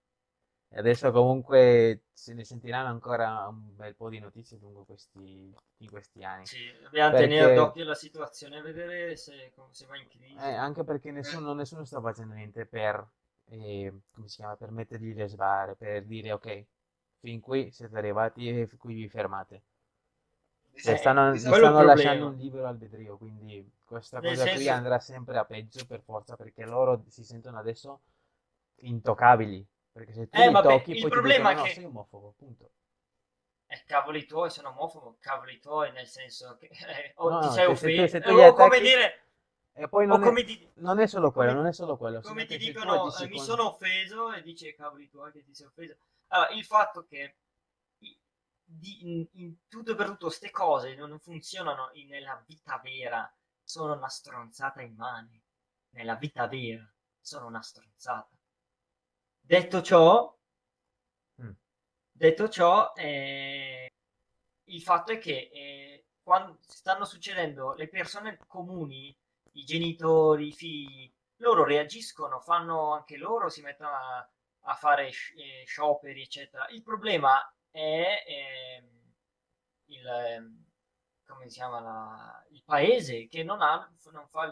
[0.74, 5.90] E adesso comunque se ne sentiranno ancora un bel po' di notizie lungo questi, in
[5.90, 6.46] questi anni.
[6.46, 10.34] Sì, dobbiamo tenere Perché, d'occhio la situazione e vedere se, se va in crisi.
[10.34, 13.06] eh, anche perché nessuno, nessuno sta facendo niente per,
[13.50, 16.64] eh, come si chiama, per mettergli le sbarre, per dire ok,
[17.20, 19.62] fin qui siete arrivati e qui vi fermate.
[20.74, 25.38] Cioè, stanno, stanno lasciando un libero albedrío, quindi questa Nel cosa qui senso, andrà sempre
[25.38, 28.00] a peggio per forza, perché loro si sentono adesso
[28.80, 29.64] intoccabili.
[29.92, 32.34] Perché se tu eh, vabbè, tocchi, il poi problema dicono è no, sei che omofobo,
[32.36, 32.72] punto.
[33.66, 37.66] eh, cavoli tuoi, sono omofobo, cavoli tuoi, nel senso che eh, o No, ti sei
[37.66, 39.28] che se tu, offeso, se tu come dire,
[39.74, 42.20] e poi o non è, ti, non è solo quello, come, non è solo quello,
[42.20, 45.54] come ti che dicono, agisci eh, mi sono offeso e dice cavoli tuoi che ti
[45.54, 45.96] sei offeso.
[46.28, 47.36] Allora, il fatto che
[48.64, 53.30] di- in, in tutto e per tutto queste cose non funzionano in- nella vita vera,
[53.62, 55.42] sono una stronzata immane.
[55.90, 58.31] Nella vita vera, sono una stronzata.
[59.42, 60.34] Detto ciò,
[61.42, 61.50] Mm.
[62.12, 63.90] detto ciò, eh,
[64.64, 69.14] il fatto è che eh, quando stanno succedendo le persone comuni,
[69.52, 74.30] i genitori, i figli, loro reagiscono, fanno anche loro, si mettono a,
[74.62, 76.68] a fare eh, scioperi, eccetera.
[76.68, 77.38] Il problema
[77.70, 79.12] è ehm,
[79.86, 80.64] il, ehm,
[81.26, 84.50] come si chiama la- il paese che non ha, non fa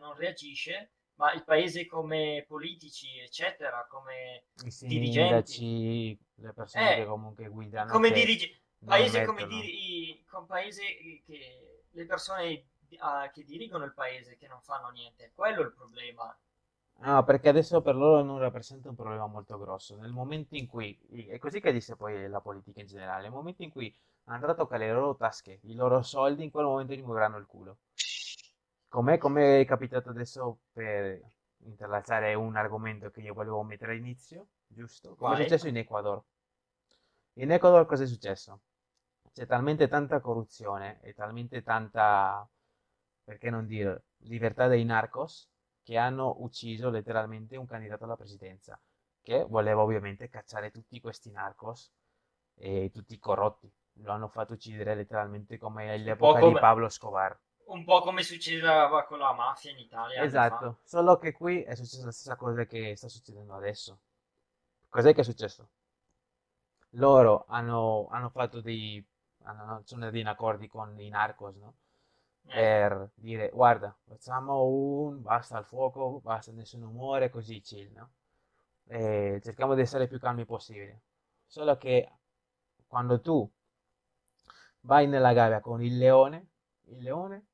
[0.00, 0.92] non reagisce,
[1.22, 7.48] ma il paese come politici, eccetera, come I dirigenti, sindaci, le persone che eh, comunque
[7.48, 10.82] guidano, come che dirige, non paese come diri, con paese
[11.24, 12.66] che le persone
[12.98, 16.36] ah, che dirigono il paese che non fanno niente, quello è il problema.
[17.04, 19.96] No, perché adesso per loro non rappresenta un problema molto grosso.
[19.96, 23.62] Nel momento in cui, è così che disse poi la politica in generale, nel momento
[23.62, 27.02] in cui andrà a toccare le loro tasche, i loro soldi, in quel momento gli
[27.02, 27.78] muoveranno il culo.
[28.92, 31.18] Com'è, come è capitato adesso per
[31.64, 35.14] interlacciare un argomento che io volevo mettere all'inizio, giusto?
[35.14, 36.22] Come è successo in Ecuador.
[37.36, 38.60] In Ecuador cosa è successo?
[39.32, 42.46] C'è talmente tanta corruzione e talmente tanta,
[43.24, 45.48] perché non dire, libertà dei narcos
[45.82, 48.78] che hanno ucciso letteralmente un candidato alla presidenza
[49.22, 51.90] che voleva ovviamente cacciare tutti questi narcos
[52.56, 53.72] e tutti i corrotti.
[54.02, 57.40] Lo hanno fatto uccidere letteralmente come all'epoca di Pablo Escobar.
[57.66, 60.22] Un po' come succedeva con la mafia in Italia.
[60.22, 63.98] Esatto, solo che qui è successa la stessa cosa che sta succedendo adesso.
[64.88, 65.68] Cos'è che è successo?
[66.96, 69.04] Loro hanno, hanno fatto dei,
[69.44, 71.74] hanno, sono dei accordi con i narcos, no?
[72.46, 78.10] Eh, Per dire, guarda, facciamo un, basta il fuoco, basta, nessuno muore, così chill, no?
[78.86, 81.02] E cerchiamo di essere più calmi possibile.
[81.46, 82.10] Solo che
[82.86, 83.50] quando tu
[84.82, 86.48] vai nella gabbia con il leone,
[86.88, 87.46] il leone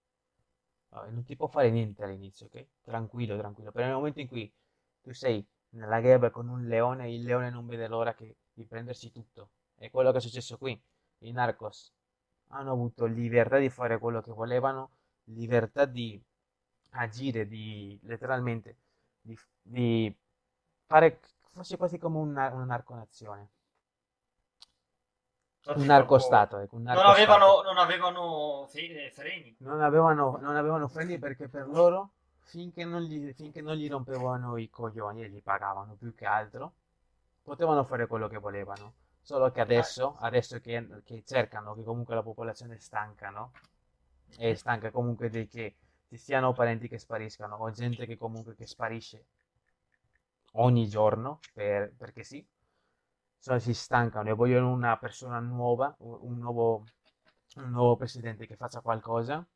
[0.98, 2.66] vabbè, non ti può fare niente all'inizio, ok?
[2.82, 3.70] Tranquillo, tranquillo.
[3.72, 4.52] Però nel momento in cui
[5.02, 9.10] tu sei nella gabbia con un leone, il leone non vede l'ora che, di prendersi
[9.12, 9.50] tutto.
[9.76, 10.80] È quello che è successo qui.
[11.20, 11.92] I narcos
[12.48, 14.90] hanno avuto libertà di fare quello che volevano,
[15.24, 16.20] libertà di
[16.90, 18.76] agire, di letteralmente
[19.20, 20.14] di, di
[20.86, 21.20] fare
[21.52, 23.48] fosse quasi come una, una narconazione.
[25.74, 29.54] Un proprio ecco, un non avevano, non avevano freni.
[29.58, 32.10] Non avevano, non avevano freni perché per loro,
[32.44, 36.72] finché non gli, finché non gli rompevano i coglioni e gli pagavano più che altro,
[37.42, 38.94] potevano fare quello che volevano.
[39.20, 43.50] Solo che adesso, adesso che, che cercano, che comunque la popolazione è stanca, no?
[44.36, 45.74] È stanca comunque di che
[46.08, 49.26] ci siano parenti che spariscano o gente che comunque che sparisce
[50.52, 52.44] ogni giorno per- perché sì,
[53.38, 56.84] so- si stancano e vogliono una persona nuova, un nuovo,
[57.56, 59.46] un nuovo presidente che faccia qualcosa.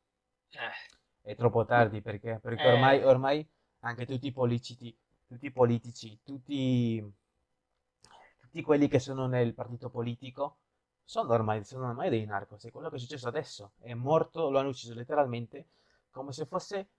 [0.51, 3.47] Eh, È troppo tardi perché, perché ormai, eh, ormai
[3.79, 4.95] anche tutti i politici,
[5.27, 7.03] tutti i politici, tutti,
[8.39, 10.57] tutti quelli che sono nel partito politico
[11.03, 12.63] sono ormai, sono ormai dei narcos.
[12.65, 13.73] È quello che è successo adesso.
[13.79, 15.67] È morto, lo hanno ucciso letteralmente
[16.11, 16.89] come se fosse,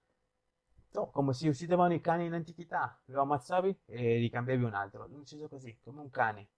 [0.92, 3.00] no, come se uccidevano i cani in antichità.
[3.06, 5.00] Lo ammazzavi e gli cambiavi un altro.
[5.00, 6.48] L'hanno ucciso così, come un cane.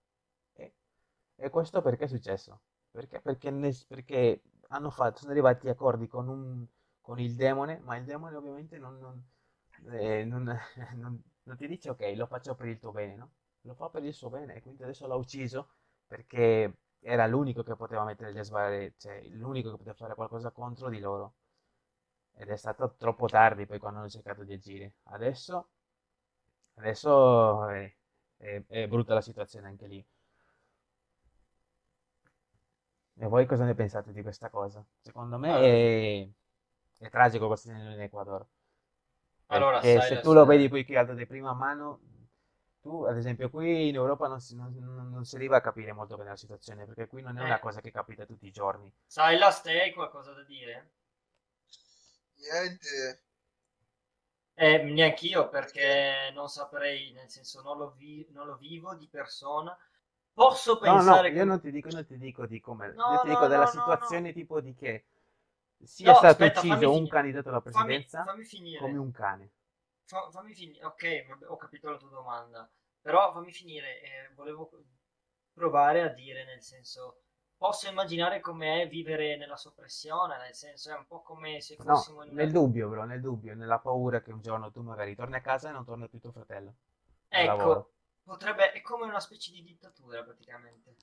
[1.37, 2.61] E, questo perché è successo?
[2.91, 3.21] Perché?
[3.21, 3.51] Perché,
[3.89, 6.67] perché hanno fatto, sono arrivati a accordi con, un,
[7.01, 9.25] con il demone, ma il demone ovviamente non, non-
[9.93, 10.25] eh,
[10.95, 13.31] non- non- ti dice ok, lo faccio per il tuo bene, no?
[13.63, 15.71] Lo fa per il suo bene, e quindi adesso l'ha ucciso
[16.07, 20.89] perché era l'unico che poteva mettere le sbarre, cioè l'unico che poteva fare qualcosa contro
[20.89, 21.35] di loro.
[22.35, 24.95] Ed è stato troppo tardi poi quando hanno cercato di agire.
[25.05, 25.69] Adesso,
[26.75, 27.93] adesso è,
[28.37, 30.07] è, è brutta la situazione anche lì.
[33.25, 34.85] E voi cosa ne pensate di questa cosa?
[35.01, 36.29] Secondo me è,
[36.99, 38.47] è tragico questo in Ecuador.
[39.49, 40.47] Allora, sai se tu lo storia.
[40.47, 42.01] vedi poi creato di prima mano,
[42.81, 44.75] tu ad esempio qui in Europa non si, non-
[45.11, 47.61] non- si arriva a capire molto bene la situazione, perché qui non è una Eh,
[47.61, 48.91] cosa che capita tutti i giorni.
[49.15, 50.93] sai la Ste, hai qualcosa da dire?
[52.41, 52.97] Niente.
[54.59, 59.77] Eh, neanch'io perché non saprei, nel senso non lo, vi- non lo vivo di persona.
[60.37, 61.45] Posso No, no, pensare io che...
[61.45, 63.73] non ti dico, non ti dico di come, io No, ti dico no, della no,
[63.75, 64.15] no, no.
[64.15, 65.05] situazione tipo di che
[65.83, 67.09] sia No, stato aspetta, fammi ucciso un finire.
[67.09, 68.45] candidato alla Fammi, presidenza fammi
[68.75, 68.99] come finire.
[68.99, 69.51] un cane.
[70.07, 70.85] Fa- fammi finire.
[70.87, 72.71] Ok, vabbè, ho capito la tua domanda.
[73.01, 74.01] Però fammi finire.
[74.01, 74.71] eh, volevo
[75.53, 77.23] provare a dire, nel senso,
[77.57, 82.23] posso immaginare com'è vivere nella soppressione, nel senso è un po' come se No, fossimo
[82.25, 85.41] in nel dubbio, bro, nel dubbio, nella paura che un giorno tu magari torni a
[85.41, 86.75] casa e non torna più tuo fratello
[87.31, 87.93] Ecco.
[88.27, 88.73] Potrebbe...
[88.73, 90.97] è come una specie di dittatura praticamente.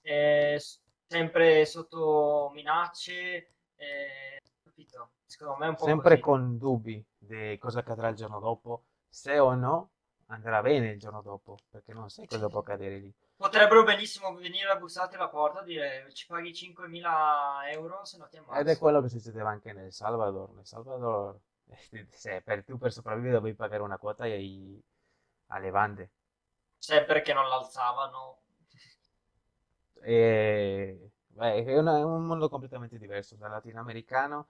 [0.00, 0.56] È
[1.06, 5.10] sempre sotto minacce, eh, capito?
[5.26, 6.22] Secondo me è un po' Sempre così.
[6.22, 9.90] con dubbi di cosa accadrà il giorno dopo, se o no
[10.26, 13.12] andrà bene il giorno dopo, perché non sai cosa può accadere lì.
[13.36, 18.28] Potrebbero benissimo venire a bussarti alla porta e dire ci paghi 5.000 euro se no
[18.28, 18.78] ti Ed è ammazzo.
[18.78, 20.50] quello che succedeva anche nel Salvador.
[20.52, 21.38] Nel Salvador,
[22.10, 24.80] se per tu per sopravvivere dovevi pagare una quota ai-
[25.48, 26.10] alle bande.
[26.80, 28.40] Sempre che non l'alzavano.
[30.02, 34.48] E, beh, è, una- è un mondo completamente diverso dal latinoamericano.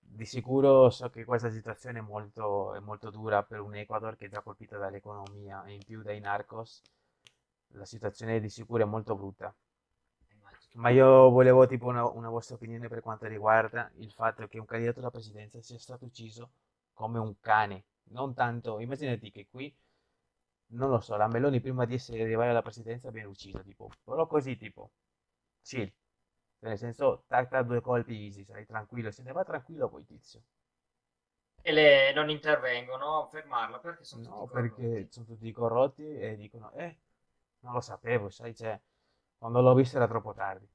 [0.00, 4.26] Di sicuro so che questa situazione è molto, è molto dura per un Ecuador che
[4.26, 6.82] è già colpito dall'economia e in più dai narcos.
[7.72, 9.54] La situazione di sicuro è molto brutta.
[10.74, 14.66] Ma io volevo tipo una, una vostra opinione per quanto riguarda il fatto che un
[14.66, 16.50] candidato alla presidenza sia stato ucciso
[16.92, 17.84] come un cane.
[18.10, 19.74] Non tanto, immaginati che qui,
[20.74, 24.26] non lo so, la Meloni prima di essere arrivare alla presidenza viene ucciso, tipo, però
[24.26, 24.90] così tipo,
[25.62, 25.92] chill.
[26.60, 30.42] Nel senso, tac tac due colpi easy, sarai tranquillo, se ne va tranquillo poi tizio.
[31.62, 34.88] E le non intervengono a fermarla perché sono tutti No, corrotti.
[34.88, 36.96] perché sono tutti corrotti e dicono, eh,
[37.60, 38.80] non lo sapevo, sai, cioè,
[39.36, 40.66] quando l'ho visto era troppo tardi.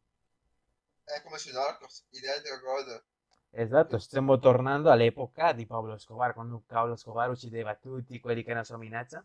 [1.04, 3.04] È come sui Narcos, identica cosa.
[3.52, 8.66] Esatto, stiamo tornando all'epoca di Pablo Escobar, quando Pablo Escobar uccideva tutti quelli che erano
[8.66, 9.24] sua minaccia,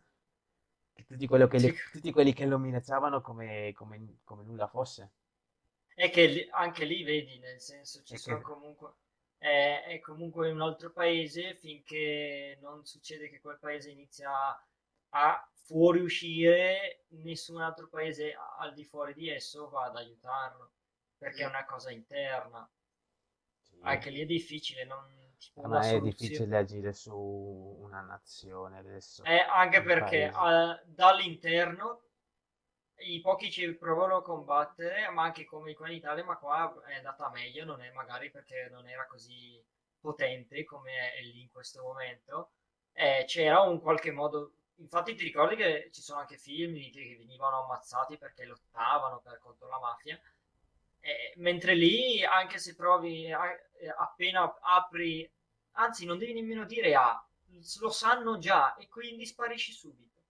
[1.06, 5.10] tutti, quello che li- tutti quelli che lo minacciavano come, come- come nulla fosse.
[5.96, 8.92] E che lì- anche lì vedi, nel senso, ci E sono che, comunque...
[9.38, 14.30] È, è comunque un altro paese finché non succede che quel paese inizia
[15.10, 20.72] a fuoriuscire, nessun altro paese al di fuori di esso va ad aiutarlo,
[21.18, 22.66] perché è una cosa interna.
[23.62, 25.04] sì, Anche lì è difficile, non,
[25.62, 26.00] ma è soluzione.
[26.00, 30.36] difficile agire su una nazione adesso, Eh, anche perché paese.
[30.36, 32.02] eh, dall'interno
[32.98, 36.96] i pochi ci provano a combattere, ma anche come qua in Italia, ma qua è
[36.96, 39.62] andata meglio, non è magari perché non era così
[40.00, 42.52] potente come è lì in questo momento.
[42.92, 47.64] Eh, c'era un qualche modo, infatti ti ricordi che ci sono anche film che venivano
[47.64, 50.20] ammazzati perché lottavano per, contro la mafia,
[51.06, 55.30] Eh, mentre lì, anche se provi, a- eh, appena apri,
[55.72, 57.22] anzi non devi nemmeno dire A,
[57.80, 60.22] lo sanno già e quindi sparisci subito.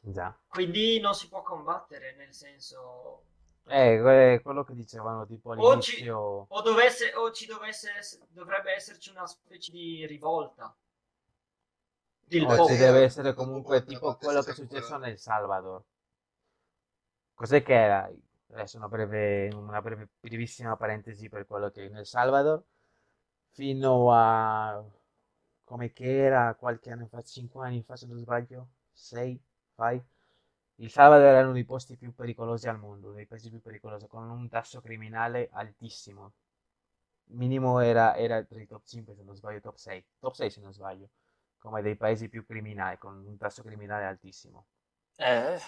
[0.00, 0.38] Già.
[0.48, 3.24] Quindi non si può combattere, nel senso...
[3.66, 8.72] Eh, quello che dicevano tipo O, ci, all'inizio, o, dovesse, o ci dovesse ess- dovrebbe
[8.72, 10.76] esserci una specie di rivolta
[12.26, 12.76] del o ci popolo.
[12.76, 15.82] deve essere comunque tipo quello che è successo nel Salvador.
[17.40, 18.06] Cos'è che era?
[18.50, 22.62] Adesso una breve, una breve, brevissima parentesi per quello che è nel Salvador,
[23.52, 24.84] fino a
[25.64, 29.40] come che era qualche anno fa, 5 anni fa se non sbaglio, 6,
[29.72, 29.98] fai.
[30.76, 34.06] Il Salvador era uno dei posti più pericolosi al mondo, uno dei paesi più pericolosi,
[34.06, 36.34] con un tasso criminale altissimo.
[37.30, 40.60] Minimo era, era tra i top 5 se non sbaglio, top 6, top 6 se
[40.60, 41.08] non sbaglio,
[41.56, 44.66] come dei paesi più criminali, con un tasso criminale altissimo.
[45.16, 45.58] Eh,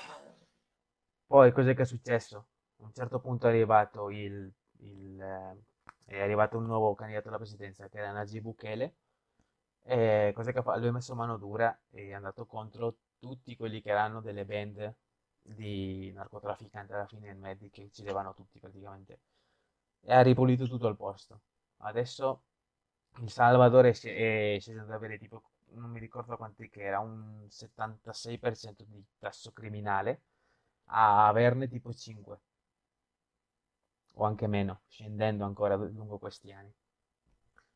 [1.33, 2.49] Poi cos'è che è successo?
[2.81, 5.57] A un certo punto è arrivato il, il, eh,
[6.05, 8.97] è arrivato un nuovo candidato alla presidenza che era Najib Bukele.
[9.83, 10.79] E cos'è che fatto?
[10.81, 14.95] Lui ha messo mano dura e è andato contro tutti quelli che erano delle band
[15.41, 19.21] di narcotrafficanti alla fine in Medi che uccidevano tutti praticamente.
[20.03, 21.41] E ha ripulito tutto il posto.
[21.79, 22.43] Adesso
[23.21, 27.47] il Salvador è, è sceso ad avere tipo non mi ricordo quanti che era, un
[27.49, 30.21] 76% di tasso criminale,
[30.93, 32.41] a averne tipo 5
[34.15, 36.73] o anche meno, scendendo ancora lungo questi anni.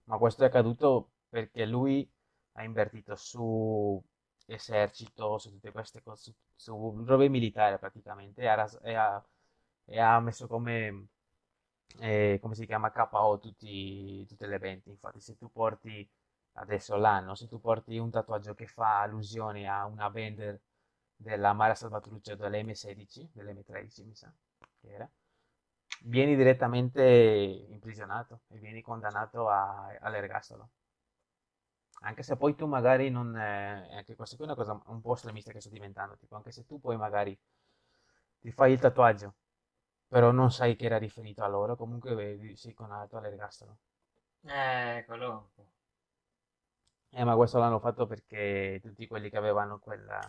[0.04, 2.08] Ma questo è accaduto perché lui
[2.52, 4.02] ha invertito su
[4.46, 9.24] esercito, su tutte queste cose, su, su robe militari praticamente, e ha, e ha,
[9.84, 11.08] e ha messo come,
[12.00, 14.90] eh, come si chiama, KO tutti, tutte le venti.
[14.90, 16.08] Infatti se tu porti
[16.54, 20.60] adesso l'anno, se tu porti un tatuaggio che fa allusione a una band
[21.16, 24.32] della Mara Salvatruccio dell'M16, dell'M13 mi sa
[24.80, 25.10] che era,
[26.02, 30.70] vieni direttamente imprigionato e vieni condannato a, all'ergastolo.
[32.00, 33.36] Anche se poi tu magari non...
[33.36, 36.52] È, anche questa qui è una cosa un po' estremista che sto diventando, tipo anche
[36.52, 37.36] se tu poi magari
[38.40, 39.34] ti fai il tatuaggio,
[40.06, 43.78] però non sai che era riferito a loro, comunque sei condannato all'ergastolo.
[44.42, 45.50] Eh, quello...
[47.10, 50.20] Eh, ma questo l'hanno fatto perché tutti quelli che avevano quella,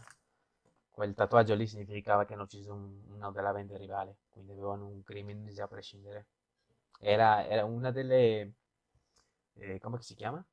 [0.98, 5.04] quel tatuaggio lì significava che hanno ucciso un, uno della vendita rivale, quindi avevano un
[5.04, 6.26] crimine già a prescindere.
[7.00, 8.54] Era, era una delle...
[9.54, 10.44] Eh, come si chiama?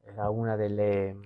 [0.00, 1.16] Era una delle...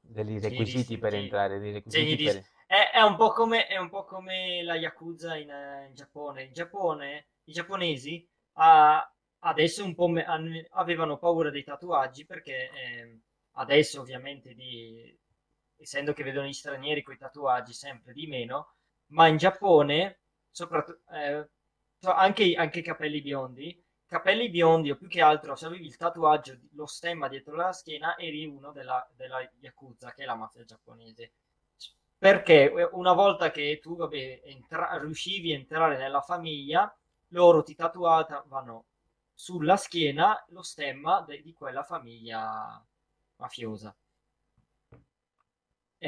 [0.00, 1.16] dei requisiti Sì, per sì.
[1.18, 2.44] entrare, dei requisiti per...
[2.66, 6.42] È, è un po' come, è un po' come la Yakuza in, eh, in Giappone.
[6.44, 9.08] In Giappone, i giapponesi ah,
[9.40, 10.26] adesso un po' me-
[10.70, 13.20] avevano paura dei tatuaggi perché ehm,
[13.52, 15.16] adesso ovviamente di,
[15.76, 18.74] essendo che vedono gli stranieri con i tatuaggi sempre di meno,
[19.08, 20.20] ma in Giappone,
[20.50, 21.48] soprattutto eh,
[22.00, 26.58] anche, anche i capelli biondi, capelli biondi o più che altro se avevi il tatuaggio,
[26.72, 31.32] lo stemma dietro la schiena, eri uno della, della Yakuza, che è la mafia giapponese.
[32.18, 36.94] Perché eh, una volta che tu vabbè, entra- riuscivi a entrare nella famiglia,
[37.28, 38.84] loro ti tatuavano
[39.34, 42.82] sulla schiena lo stemma de- di quella famiglia
[43.36, 43.94] mafiosa.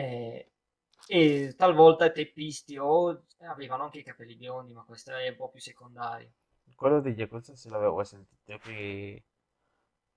[0.03, 0.51] E,
[1.09, 3.25] e talvolta teppisti o
[3.55, 6.31] avevano anche i capelli biondi, ma questo è un po' più secondario.
[6.77, 9.25] Quello di Yakuza se l'avevo sentito che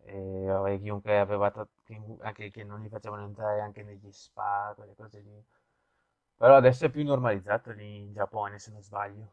[0.05, 1.51] eh, chiunque aveva
[1.83, 5.43] chiun- anche che non li facevano entrare anche negli spa, quelle cose lì.
[6.37, 9.31] Però adesso è più normalizzato lì in Giappone, se non sbaglio.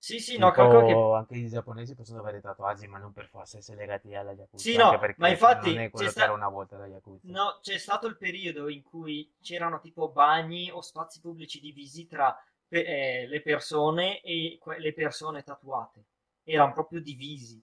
[0.00, 0.92] Sì, sì, no, calcolo che...
[1.14, 4.76] Anche i giapponesi possono avere tatuaggi, ma non per forza essere legati alla Yakuza, Sì,
[4.76, 7.28] no, perché ma infatti non è quello c'è che sta- era una volta la Yakuza.
[7.32, 12.34] No, c'è stato il periodo in cui c'erano tipo bagni o spazi pubblici divisi tra
[12.68, 16.04] eh, le persone e que- le persone tatuate.
[16.44, 17.62] Erano proprio divisi.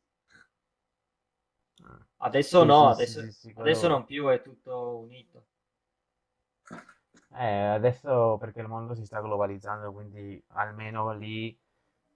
[1.84, 2.06] Ah.
[2.18, 5.48] Adesso Sì, no, sì, adesso, sì, adesso quello- non più, è tutto unito.
[7.32, 11.58] Eh, adesso perché il mondo si sta globalizzando, quindi almeno lì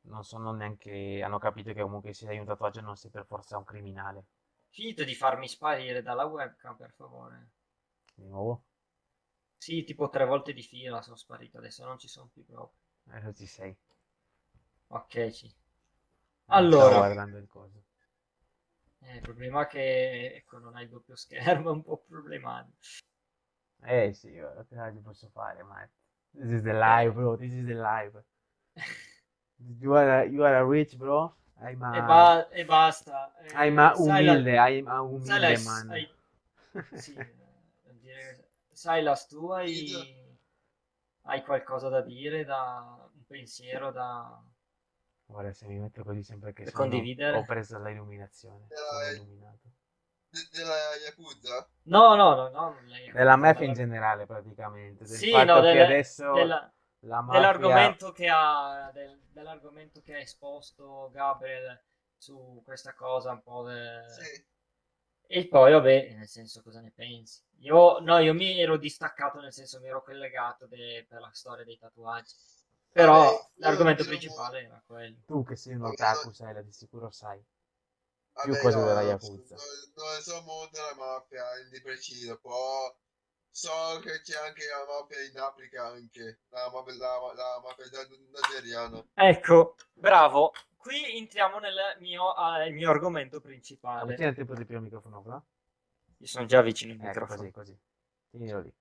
[0.03, 3.57] non sono neanche, hanno capito che comunque se hai un tatuaggio non sei per forza
[3.57, 4.25] un criminale.
[4.69, 7.51] Finito di farmi sparire dalla webcam, per favore.
[8.15, 8.63] Di nuovo,
[9.57, 12.77] Sì, tipo tre volte di fila sono sparito, adesso non ci sono più proprio.
[13.11, 13.77] adesso ci sei.
[14.89, 15.51] Ok, sì.
[16.65, 17.83] Stavo Allora, guardando il coso.
[19.01, 22.77] eh, il problema è che ecco, non hai il doppio schermo, è un po' problematico.
[23.83, 25.87] Eh sì, ora che posso fare, ma
[26.33, 28.23] this is the life, bro, this is the life.
[29.79, 31.33] You are a, you are a rich, bro.
[31.61, 33.33] I'm E, a, ba- e basta.
[33.43, 35.89] Eh, I'm a Silas- umilde, I'm a umilde Silas, man.
[35.91, 36.09] hai-
[36.97, 37.35] sì, eh,
[37.83, 39.91] devo dire- Silas, tu hai,
[41.23, 44.41] hai qualcosa da dire, da, un pensiero da...
[45.25, 47.37] Guarda, se mi metto così sempre che sono, condividere?
[47.37, 49.69] ho preso l'illuminazione, sono Eh, illuminato.
[50.29, 51.69] De- della Yakuza?
[51.83, 52.75] No, no, no, no,
[53.13, 55.05] Della mafia in della- generale, praticamente.
[55.05, 56.71] Del Sì, fatto no, che delle- adesso della- la
[57.07, 57.39] mafia...
[57.39, 61.81] dell'argomento che ha, del- dell'argomento che ha esposto Gabriel
[62.17, 64.45] su questa cosa un po' de- Sì.
[65.33, 67.41] E poi, vabbè, nel senso, cosa ne pensi?
[67.59, 71.63] Io, no, io mi ero distaccato, nel senso, mi ero collegato de- per la storia
[71.63, 72.35] dei tatuaggi.
[72.91, 75.17] Però Vabbè, l'argomento diciamo- principale era quello.
[75.25, 76.33] Tu che sei un otaku, no.
[76.33, 77.41] sai, di sicuro sai.
[78.43, 79.55] Più Vabbè, cose no, della no, Yakuza.
[79.55, 82.93] Non, non so molto della mafia di preciso, però
[83.51, 87.85] so che c'è anche la mafia in Africa anche, la mafia, la, la mafia
[88.31, 89.05] nigeriana.
[89.13, 90.51] Ecco, bravo.
[90.77, 92.33] Qui entriamo nel mio,
[92.65, 94.01] il mio argomento principale.
[94.01, 95.43] Avvicinati un po' di più al microfono, qua.
[96.17, 97.37] Io sono già vicino al Ecco, microfono.
[97.37, 97.79] così, così.
[98.31, 98.73] Tienilo lì.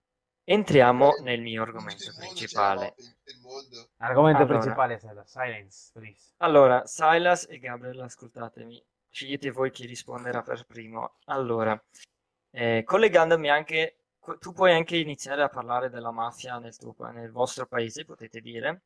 [0.44, 2.94] Entriamo Eh, nel mio argomento il principale.
[2.96, 3.90] il.
[3.98, 4.58] Argomento Allora.
[4.58, 5.24] principale, Sela.
[5.26, 6.32] Silence, please.
[6.38, 11.18] Allora, Silas e Gabriel, ascoltatemi, scegliete voi chi risponderà per primo.
[11.26, 11.78] Allora,
[12.52, 13.99] eh, collegandomi anche,
[14.38, 18.82] tu puoi anche iniziare a parlare della mafia nel tuo nel vostro paese, potete dire,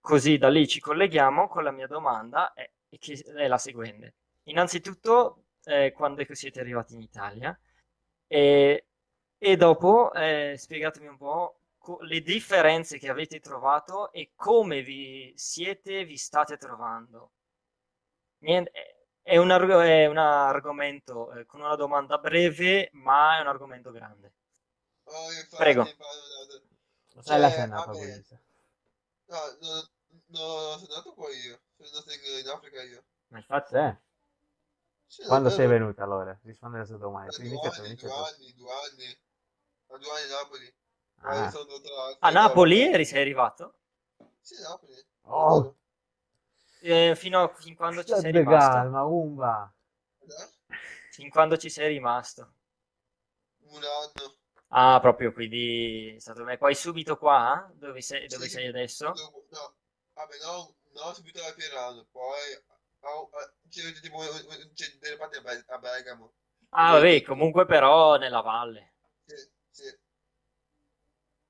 [0.00, 4.14] così da lì ci colleghiamo con la mia domanda, che è la seguente.
[4.44, 7.58] Innanzitutto, eh, quando siete arrivati in Italia?
[8.26, 8.86] E,
[9.38, 15.32] E dopo eh, spiegatemi un po' co- le differenze che avete trovato e come vi
[15.36, 17.32] siete, vi state trovando.
[18.40, 18.72] Niente,
[19.22, 23.90] è un, arg- è un argomento eh, con una domanda breve, ma è un argomento
[23.90, 24.32] grande.
[25.12, 25.82] Infatti, Prego.
[25.82, 27.84] la Cioè, cena vabbè.
[27.84, 28.22] proprio.
[29.26, 29.88] No, no,
[30.26, 31.60] no, sono andato qua io.
[31.76, 33.04] Sono andato in, in Africa io.
[33.28, 34.10] Ma infatti, Sì.
[35.06, 35.68] Sì, Quando davvero.
[35.70, 36.38] sei venuta allora?
[36.42, 37.30] Rispondi alla sua domanda.
[37.30, 39.18] Da Tu due anni, due anni, due anni.
[39.88, 40.74] A due anni a Napoli.
[41.20, 41.50] Poi Ah.
[41.50, 43.74] sono andato a Napoli eri, sei arrivato?
[44.40, 45.04] Sì, Napoli.
[45.22, 45.76] Oh.
[46.80, 48.70] Eh, fino a fin quando ci sei rimasto?
[48.70, 49.72] calma, umba.
[50.20, 50.48] Eh?
[51.10, 52.54] Fin quando ci sei rimasto?
[53.66, 54.34] Un anno.
[54.74, 56.56] Ah, proprio quindi è stato me.
[56.56, 58.50] Poi subito qua, dove sei, dove Sì.
[58.52, 59.12] sei adesso?
[59.12, 59.74] No,
[60.14, 62.06] vabbè, no, no, subito a Pirano.
[62.10, 62.40] Poi
[63.00, 64.18] oh, eh, c'è tipo
[64.74, 66.32] c'è delle parti a, Be- a Bergamo.
[66.70, 68.92] Ah, vabbè, comunque però nella valle.
[69.26, 69.34] Sì,
[69.70, 69.84] sì.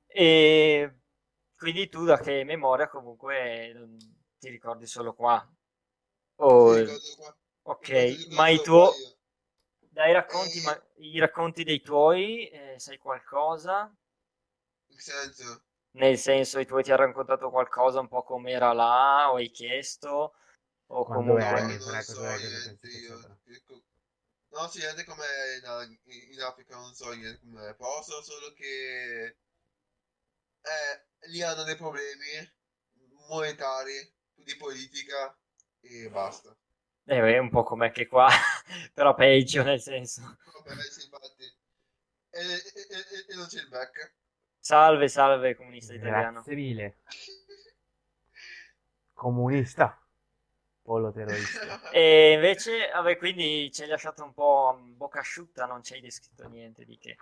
[0.06, 0.94] E
[1.56, 3.96] quindi tu da che memoria comunque non
[4.38, 5.44] ti ricordi solo qua?
[6.36, 7.88] O- Sì, ricordo qua- ok,
[8.36, 8.92] ma i tuoi,
[9.90, 10.62] dai racconti, Eh.
[10.62, 13.92] ma i racconti dei tuoi, eh, sai qualcosa?
[14.90, 19.30] In senso, Nel senso, i tuoi ti hanno raccontato qualcosa un po' come era là,
[19.30, 20.34] o hai chiesto,
[20.86, 21.44] o Quando comunque...
[21.44, 23.38] è no, anni, non tre, so che niente che io.
[23.46, 23.82] Ecco,
[24.50, 25.24] Non so niente come
[25.62, 27.74] in, in Africa, non so niente com'è.
[27.74, 29.36] Però so solo che
[30.62, 32.53] eh, lì hanno dei problemi
[33.28, 35.36] monetari, di politica
[35.80, 36.57] e basta.
[37.12, 38.28] Eh, un po' come che qua,
[38.94, 40.22] però peggio nel senso.
[40.22, 41.08] Vabbè, sì.
[42.30, 44.14] E, e- e- e non c'è il back.
[44.58, 46.32] Salve, salve comunista italiano.
[46.32, 46.96] Grazie mille.
[49.12, 49.96] Comunista.
[50.82, 51.80] Pollo terrorista.
[51.92, 56.48] E invece, vabbè, quindi ci hai lasciato un po' bocca asciutta, non ci hai descritto
[56.48, 57.16] niente di che.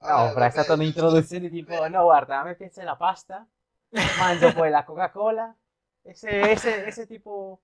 [0.00, 3.46] No, Eh, fra, è stata un'introduzione tipo, no, guarda, a me piace la pasta,
[4.18, 5.54] mangio poi la Coca-Cola,
[6.02, 7.62] e se, e se, e se tipo,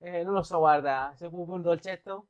[0.00, 2.28] eh, non lo so, guarda, se vuoi un dolcetto,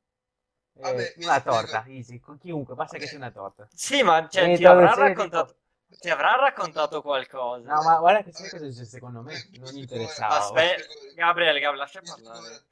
[0.75, 3.67] eh, Vabbè, una torta, easy, con chiunque, basta che sia una torta.
[3.73, 5.55] Sì, ma cioè, ti avrà introduzione raccontato,
[5.99, 7.73] ti avrà raccontato qualcosa.
[7.73, 10.37] No, ma guarda che sai cosa dice secondo me, non interessava.
[10.37, 10.83] Aspetta.
[11.15, 12.63] Gabriele, Gabriele, lascia parlare.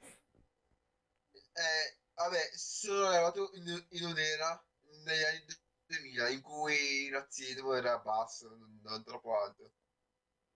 [1.53, 4.63] Eh, vabbè, sono arrivato in, in un'era
[5.05, 5.45] negli anni
[5.85, 9.71] 2000 in cui il razzismo era basso, non, non troppo alto.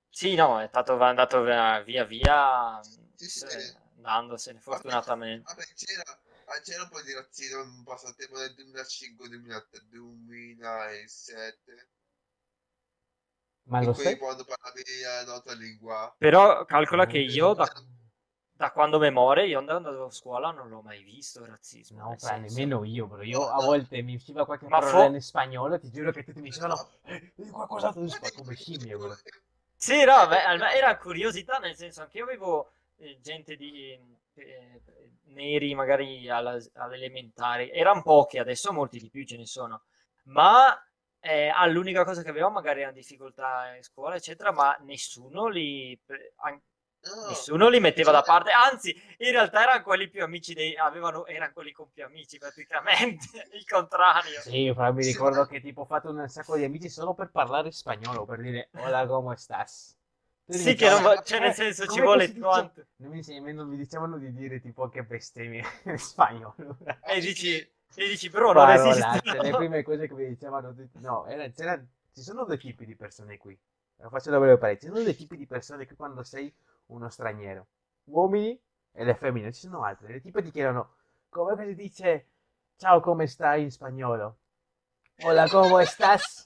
[0.09, 2.81] Sì, no, è stato andato via via,
[3.15, 5.43] Sì, sì, se- andandosene fortunatamente.
[5.47, 6.03] Vabbè, c'era,
[6.63, 11.89] c'era un po' di razzismo in passato tempo nel 2005, 2007,
[13.65, 14.17] Ma lo sai?
[14.17, 16.13] quando parlavi la nostra lingua.
[16.17, 17.67] Però calcola che Eh, io da,
[18.53, 21.99] da quando memoria, io andando a scuola non l'ho mai visto il razzismo.
[21.99, 23.23] No, fra, nemmeno io, bro.
[23.23, 26.41] Io a volte mi usciva qualche Ma parola fo- in spagnolo, ti giuro che tutti
[26.41, 29.15] mi dicevano, eh, di qualcosa tu spa- come scimmie, bro.
[29.75, 32.73] Sì, no, beh, era curiosità, nel senso anche io avevo eh,
[33.21, 33.97] gente di
[34.33, 34.81] eh,
[35.25, 39.83] neri magari all'elementare, erano pochi, adesso molti di più ce ne sono,
[40.25, 40.75] ma
[41.19, 45.99] eh, ah, l'unica cosa che avevamo magari erano difficoltà in scuola, eccetera, ma nessuno li,
[47.03, 50.75] No, nessuno li metteva da cioè, parte, anzi, in realtà erano quelli più amici dei,
[50.77, 53.25] avevano, erano quelli con più amici praticamente,
[53.57, 54.39] il contrario.
[54.41, 57.71] Sì, fra, mi ricordo che tipo ho fatto un sacco di amici solo per parlare
[57.71, 59.97] spagnolo, per dire hola, come estás?
[60.51, 62.85] Sì, che non va- "Ma cioè, nel senso, ci vuole che si dice?" tanto.
[62.97, 66.77] Non mi, inseg- non mi dicevano di dire tipo che bestemmie in spagnolo.
[67.03, 69.41] E dici, e dici, bro, non Parolacce, esiste.
[69.41, 71.81] le prime cose che mi dicevano no, era- c'era-
[72.13, 73.57] ci sono due tipi di persone qui.
[73.97, 74.87] Lo faccio da breve parecchio.
[74.89, 76.53] Ci sono due tipi di persone qui quando sei
[76.87, 77.67] uno straniero.
[78.05, 78.59] Uomini
[78.91, 79.51] e le femmine.
[79.53, 80.13] Ci sono altre.
[80.13, 80.95] Le tipe ti chiedono
[81.29, 82.27] come si dice
[82.77, 84.37] ciao come stai in spagnolo.
[85.23, 86.45] Hola, come estás?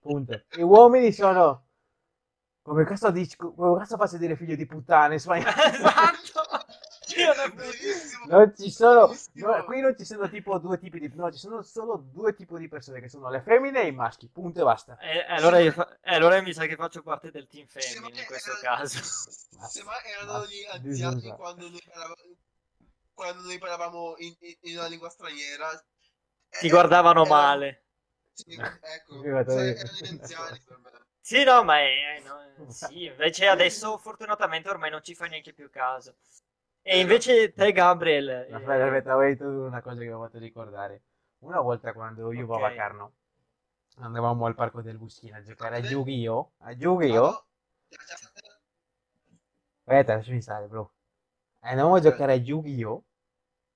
[0.00, 0.40] Punto.
[0.56, 1.66] I uomini sono
[2.68, 5.50] come cazzo, dici, come cazzo faccio a dire figlio di puttana in spagnolo?
[5.72, 6.66] esatto.
[7.16, 8.26] Io non- Bellissimo.
[8.26, 11.62] Non ci sono, no, qui non ci sono tipo due tipi di, no, ci sono
[11.62, 14.98] solo due tipi di persone che sono le femmine e i maschi, punto e basta.
[14.98, 18.26] Eh, allora, io fa- eh, allora mi sa che faccio parte del team femmine in
[18.26, 18.98] questo erano- caso.
[19.68, 22.14] Se mai erano gli anziani quando noi parlavamo,
[23.14, 25.70] quando noi parlavamo in, in- in una lingua straniera.
[26.50, 27.84] Ti eh, guardavano male.
[28.34, 29.38] Sì, ecco, cioè, io.
[29.38, 31.06] erano gli anziani per me.
[31.28, 35.52] Sì, no, ma è, eh, no, sì, invece adesso fortunatamente ormai non ci fai neanche
[35.52, 36.14] più caso.
[36.80, 40.38] E invece te, Gabriel, eh, Aspetta, aspetta, voglio introdurre una cosa che mi ho fatto
[40.38, 41.02] ricordare.
[41.40, 42.62] Una volta quando io Ok.
[42.66, 43.12] e Carno
[43.98, 45.78] andavamo al parco del Buschino a giocare a.
[45.80, 46.50] Yu-Gi-Oh!
[46.60, 47.22] A Ah, Yu-Gi-Oh!
[47.30, 47.44] no?
[49.84, 50.92] Aspetta, lasciami stare, bro.
[51.60, 53.04] Andavamo a giocare a Yu-Gi-Oh!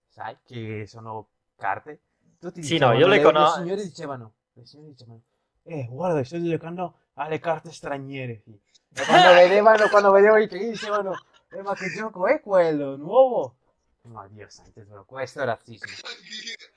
[0.09, 2.01] Sai, che sono carte.
[2.39, 3.61] Tutti Sì, no, io le le, conosco.
[3.61, 5.21] signori dicevano, le signore dicevano,
[5.65, 8.41] eh, guarda, sto giocando alle carte straniere.
[8.45, 8.59] sì."
[8.95, 11.15] E quando vedevano, quando vedevano i clienti dicevano,
[11.51, 13.57] eh, ma che gioco è quello, nuovo?
[14.03, 15.93] Ma Dio santo, bro, questo è razzismo.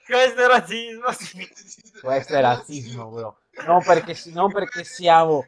[0.05, 1.49] Questo è razzismo, sì.
[1.99, 3.39] Questo è razzismo, bro.
[3.65, 5.47] Non perché, non perché siamo,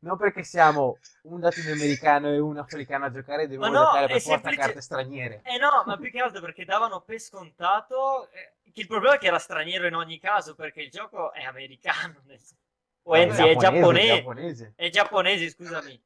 [0.00, 4.30] non perché siamo un latinoamericano e un africano a giocare, Ma no, giocare per forza
[4.30, 5.42] semplice- carte straniere.
[5.44, 9.18] Eh no, ma più che altro perché davano per scontato eh, che il problema è
[9.18, 12.56] che era straniero in ogni caso, perché il gioco è americano, nel senso-
[13.04, 14.72] o anzi è giapponese, giapponese.
[14.76, 16.02] è giapponese, scusami.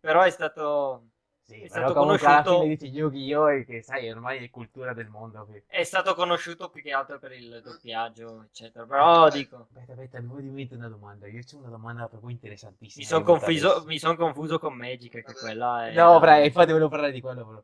[0.00, 1.06] Però è stato
[1.46, 3.50] Sì, È stato alla conosciuto- fine dici Yu-Gi-Oh!
[3.50, 5.62] e che sai, ormai è cultura del mondo qui.
[5.66, 8.86] è stato conosciuto più che altro per il doppiaggio, eccetera.
[8.86, 11.26] Però dico, Aspetta, aspetta, mi vuoi dimentichi una domanda.
[11.26, 13.02] Io c'ho una domanda per voi interessantissima.
[13.02, 15.38] mi sono confuso, son confuso con Magic, che Vabbè.
[15.38, 17.46] quella è No, fra, infatti volevo parlare di quello.
[17.46, 17.62] però.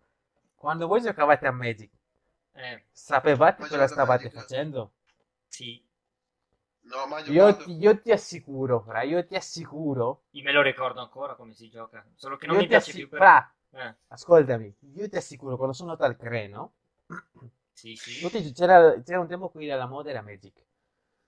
[0.54, 1.90] Quando voi giocavate a Magic,
[2.52, 4.38] Eh, sapevate cosa stavate Magic?
[4.40, 4.92] facendo?
[5.48, 5.82] sì,
[6.90, 10.24] No, ma Io ti, io ti assicuro, fra, io ti assicuro.
[10.32, 12.94] io me lo ricordo ancora come si gioca, solo che non io mi piace assi-
[12.94, 13.20] più per...
[13.20, 16.74] Fra, Eh, ascoltami, io ti assicuro, quando sono andato al Creno,
[17.72, 18.18] sì, sì.
[18.18, 20.64] tutti- c'era, c'era un tempo qui alla moda era Magic.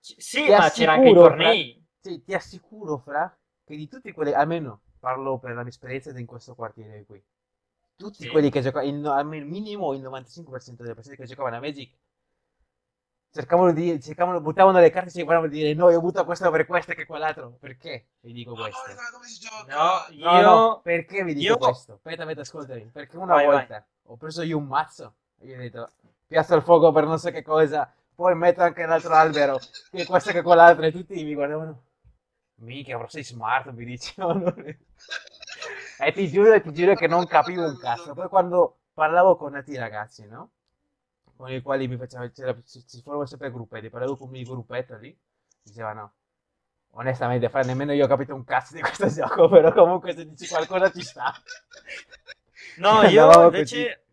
[0.01, 1.83] C- sì, Ti ma c'era anche i assicuro, tornei.
[2.01, 6.25] Sì, ti assicuro, fra, che di tutti quelli, almeno parlo per la mia esperienza in
[6.25, 7.23] questo quartiere qui,
[7.95, 8.27] tutti Sì.
[8.27, 11.95] quelli che giocavano, almeno minimo il 95% delle persone che giocavano a Magic,
[13.33, 16.65] cercavano di, cercavano, buttavano le carte e cercavano di dire no, io butto questo per
[16.65, 18.91] questo e che quell'altro, perché vi dico questo?
[18.91, 19.75] guarda come si gioca.
[19.75, 20.41] No, No, io...
[20.41, 21.93] no, perché vi dico io- questo?
[21.93, 25.59] Aspetta, aspetta, ascoltami, perché una Vai, volta ho preso io un mazzo e io ho
[25.59, 25.91] detto,
[26.27, 29.59] piazzo il fuoco per non so che cosa, poi metto anche l'altro albero,
[29.89, 31.83] che questo che quell'altro, e tutti mi guardavano,
[32.57, 34.53] mica, però sei smart, mi dicevano.
[35.97, 38.13] e ti giuro, ti giuro che non capivo un cazzo.
[38.13, 40.51] Poi quando parlavo con altri ragazzi, no?
[41.35, 45.17] Con i quali mi faceva, ci formavano sempre gruppetti, parlavo con un mio gruppetto lì,
[45.61, 46.13] dicevano,
[46.91, 50.47] onestamente, fra, nemmeno io ho capito un cazzo di questo gioco, però comunque se dici
[50.47, 51.33] qualcosa ci sta.
[52.75, 54.05] No, io invece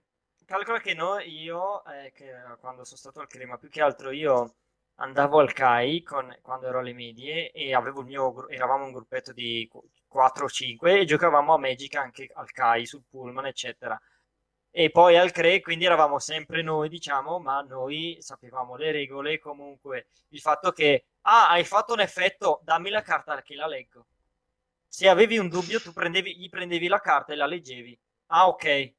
[0.44, 4.56] calcola che no, io eh, che quando sono stato al crema, più che altro io
[4.96, 9.32] andavo al CAI con- quando ero alle medie e avevo il mio, eravamo un gruppetto
[9.32, 13.98] di qu- 4 o 5 e giocavamo a Magic anche al CAI sul pullman, eccetera.
[14.72, 20.06] E poi al CRE, quindi eravamo sempre noi, diciamo, ma noi sapevamo le regole, comunque
[20.28, 24.06] il fatto che, ah, hai fatto un effetto, dammi la carta che la leggo.
[24.86, 27.98] Se avevi un dubbio, tu prendevi, gli prendevi la carta e la leggevi.
[28.26, 28.92] Ah, ok.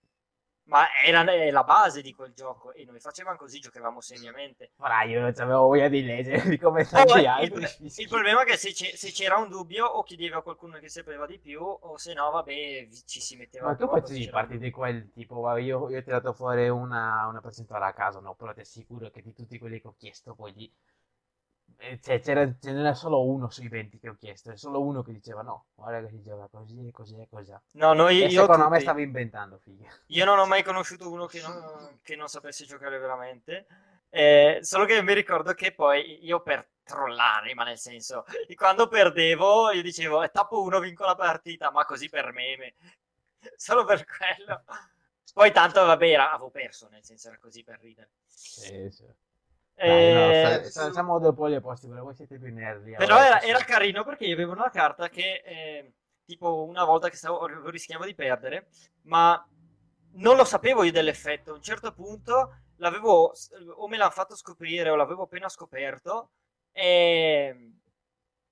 [0.71, 4.71] Ma era è la base di quel gioco e noi facevamo così, giocavamo seriamente.
[4.77, 7.67] Ora io non avevo voglia di leggere di come tanti il, altri.
[7.97, 11.25] il problema è che se, se c'era un dubbio o chiedevi a qualcuno che sapeva
[11.25, 15.11] di più o se no, vabbè, ci si metteva Ma tu facevi parte di quel
[15.11, 18.33] tipo, io, io ho tirato fuori una, una percentuale a caso, no?
[18.35, 20.71] Però ti assicuro che di tutti quelli che ho chiesto, poi eh,
[22.01, 25.11] cioè, c'era, ce n'era solo uno sui 20 che ho chiesto, e solo uno che
[25.11, 27.53] diceva no, guarda che si gioca così e così e così.
[27.73, 28.81] No, noi, E io, secondo me tutti.
[28.81, 29.89] stavi inventando, figa.
[30.07, 33.65] Io non ho mai conosciuto uno che non, che non sapesse giocare veramente.
[34.09, 38.25] Eh, solo che mi ricordo che poi io per trollare, ma nel senso,
[38.55, 42.75] quando perdevo, io dicevo, eh, tappo uno, vinco la partita, ma così per meme.
[43.55, 44.63] Solo per quello.
[45.33, 48.09] Poi tanto, vabbè, era- avevo perso, nel senso era così per ridere.
[48.25, 49.05] Sì, sì.
[49.75, 52.93] Eh, Dai, no, Eh, sa- siamo due poli opposti, però voi siete più nerdi.
[52.95, 55.93] Però allora, era, era carino perché io avevo una carta che, eh,
[56.25, 58.67] tipo, una volta che stavo, rischiavo di perdere,
[59.03, 59.43] ma
[60.13, 61.51] non lo sapevo io dell'effetto.
[61.51, 63.33] A un certo punto l'avevo,
[63.75, 66.31] o me l'hanno fatto scoprire o l'avevo appena scoperto,
[66.71, 67.71] e,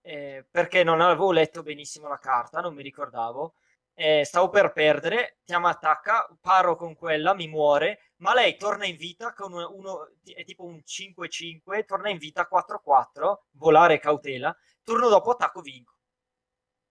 [0.01, 3.53] eh, perché non avevo letto benissimo la carta, non mi ricordavo.
[4.01, 8.95] Eh, stavo per perdere, Tiama attacca, paro con quella, mi muore, ma lei torna in
[8.95, 15.09] vita con uno, uno- è tipo un 5-5, torna in vita 4-4, volare cautela, turno
[15.09, 15.95] dopo attacco vinco.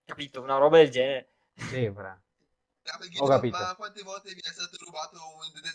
[0.04, 0.42] Capito?
[0.42, 1.32] Una roba del genere.
[1.54, 2.10] Sì, fra.
[2.10, 3.56] Ah, Ho capito.
[3.56, 5.18] Ma quante volte mi è stato rubato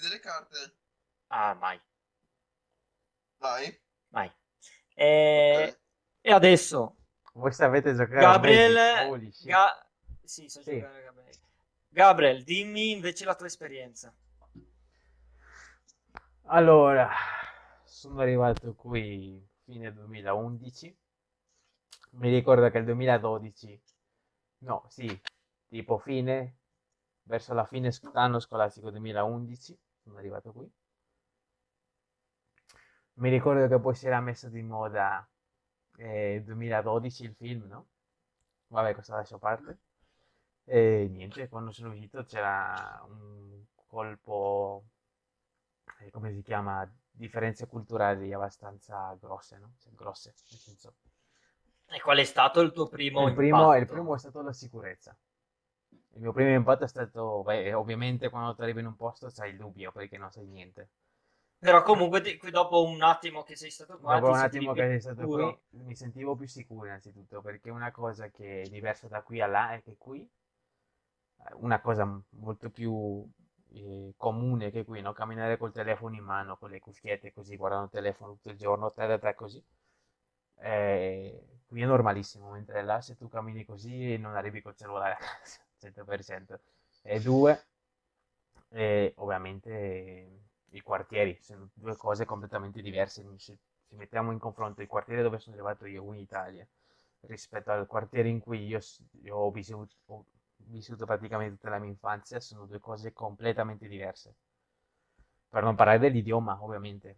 [0.02, 0.76] delle carte?
[1.30, 1.82] Ah, mai,
[3.40, 3.82] Mai?
[4.10, 4.32] mai.
[4.94, 5.80] E, Ok.
[6.22, 6.98] e adesso,
[7.34, 9.34] Voi sapete giocare a Gabriel, Magic?
[9.34, 9.48] Shit.
[9.48, 9.88] Ga-
[10.26, 10.72] sì, so Sì.
[10.72, 11.38] giocare Gabriel.
[11.90, 14.14] Gabriel, dimmi invece la tua esperienza.
[16.48, 17.10] Allora,
[17.84, 20.96] sono arrivato qui fine 2011.
[22.14, 23.82] Mi ricordo che il 2012,
[24.60, 25.20] no, sì,
[25.68, 26.58] tipo fine,
[27.24, 30.70] verso la fine sc- anno scolastico 2011, sono arrivato qui.
[33.16, 35.28] Mi ricordo che poi si era messo di moda
[35.98, 37.88] eh, 2012 il film, no?
[38.68, 39.80] Vabbè, questo lascio a parte.
[40.66, 44.84] E niente, quando sono uscito c'era un colpo
[46.02, 49.76] eh, come si chiama, differenze culturali abbastanza grosse, no?
[49.80, 50.96] Cioè, grosse, nel senso,
[51.88, 53.78] E qual è stato il tuo primo il primo, impatto?
[53.78, 55.18] il primo è stato la sicurezza.
[56.16, 59.52] Il mio primo impatto è stato, beh, ovviamente quando ti arrivi in un posto c'hai
[59.52, 60.90] il dubbio perché non sai niente.
[61.58, 64.86] Però comunque ti- qui dopo un attimo che sei stato qua, Dopo un attimo che
[64.86, 65.58] sei stato sicuro.
[65.58, 69.48] qui mi sentivo più sicuro innanzitutto perché una cosa che è diversa da qui a
[69.48, 70.30] là è che qui,
[71.56, 73.26] una cosa molto più
[73.74, 75.14] eh, comune che qui, no?
[75.14, 78.92] Camminare col telefono in mano, con le cuffiette così, guardando il telefono tutto il giorno,
[78.92, 79.64] te da te così,
[80.60, 85.18] eh, qui è normalissimo, mentre là se tu cammini così non arrivi col cellulare a
[85.18, 86.60] casa, 100%.
[87.04, 87.66] E due,
[88.70, 90.42] e ovviamente eh,
[90.72, 93.24] i quartieri sono due cose completamente diverse.
[93.38, 96.68] Se ci mettiamo in confronto i quartieri dove sono arrivato io in Italia
[97.22, 98.80] rispetto al quartiere in cui io,
[99.22, 99.96] io ho vissuto,
[100.68, 104.36] vissuto praticamente tutta la mia infanzia, sono due cose completamente diverse.
[105.50, 107.18] Per non parlare dell'idioma, ovviamente,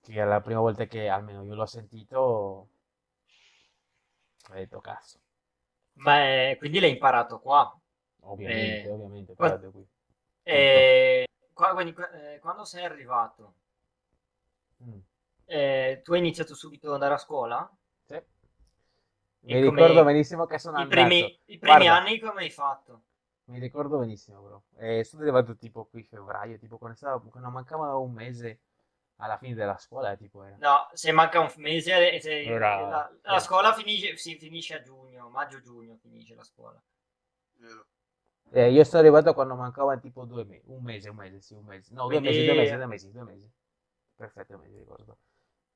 [0.00, 2.68] che è la prima volta che almeno io l'ho sentito, ho
[4.54, 5.20] detto cazzo.
[5.94, 7.76] Ma eh, quindi l'hai imparato qua.
[8.20, 9.84] Ovviamente, Eh, ovviamente, da qui.
[10.42, 13.54] E qua- quindi, eh, quando sei arrivato,
[14.80, 15.02] Mm.
[15.46, 17.68] eh, tu hai iniziato subito ad andare a scuola?
[18.08, 18.20] Sì.
[19.48, 21.14] Mi ricordo benissimo che sono I andato.
[21.14, 23.02] primi, i primi Guarda, anni come hai fatto?
[23.46, 24.62] Mi ricordo benissimo, bro.
[24.76, 28.60] Eh, sono arrivato tipo qui febbraio, tipo quando, stava, quando mancava un mese
[29.16, 30.60] alla fine della scuola, tipo era.
[30.62, 30.72] No,
[31.02, 35.28] se manca un mese, eh, se- Era- la, la scuola finisce, si finisce a giugno,
[35.30, 36.82] maggio-giugno finisce la scuola.
[38.50, 41.64] Eh, io sono arrivato quando mancava tipo due mesi, un mese, un mese, sì, un
[41.64, 41.92] mese.
[41.94, 43.50] No, due mesi, due mesi, due mesi, due mesi.
[44.16, 45.18] Perfetto, mi ricordo.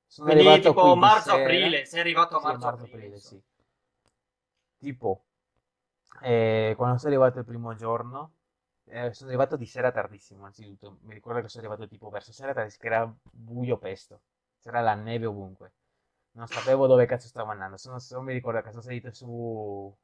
[0.06, 3.18] Sono Quindi arrivato tipo marzo-aprile, sei arrivato a marzo-aprile.
[3.20, 3.40] sì.
[4.82, 5.10] Tipo,
[6.22, 8.34] eh, quando sono arrivato il primo giorno,
[8.84, 10.98] eh, sono arrivato di sera tardissimo, anzitutto.
[11.02, 14.22] Mi ricordo che sono arrivato tipo verso sera tardissimo, che era buio pesto.
[14.60, 15.72] C'era la neve ovunque.
[16.32, 17.76] Non sapevo dove cazzo stavo andando.
[17.76, 19.94] Sono, solo mi ricordo che sono salito su,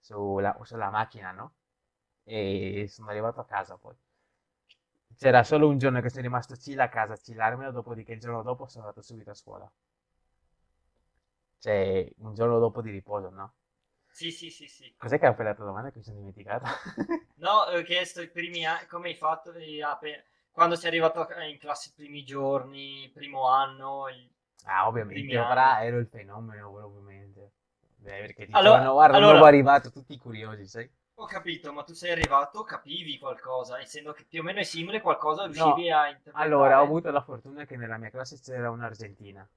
[0.00, 1.54] sulla, sulla macchina, no?
[2.24, 3.94] E sono arrivato a casa poi.
[5.16, 8.42] C'era solo un giorno che sono rimasto chill a casa a chillarmelo, dopodiché il giorno
[8.42, 9.70] dopo sono andato subito a scuola.
[11.58, 13.54] Cioè, un giorno dopo di riposo, no?
[14.08, 14.94] Sì, sì, sì, sì.
[14.96, 16.64] Cos'è che ha fatto la domanda che mi sono dimenticato?
[17.38, 19.52] No, ho chiesto i primi anni, come hai fatto
[20.50, 24.06] quando sei arrivato in classe i primi giorni, primo anno,
[24.64, 27.52] Ah, ovviamente, ora ero il fenomeno, ovviamente.
[27.96, 30.90] Beh, perché ti Allora- dicevano, guarda, allora- nuovo arrivato, tutti curiosi, sai?
[31.14, 35.00] Ho capito, ma tu sei arrivato, capivi qualcosa, essendo che più o meno è simile,
[35.00, 36.44] qualcosa No, riuscivi a interpretare.
[36.44, 39.48] Allora, ho avuto la fortuna che nella mia classe c'era un'argentina,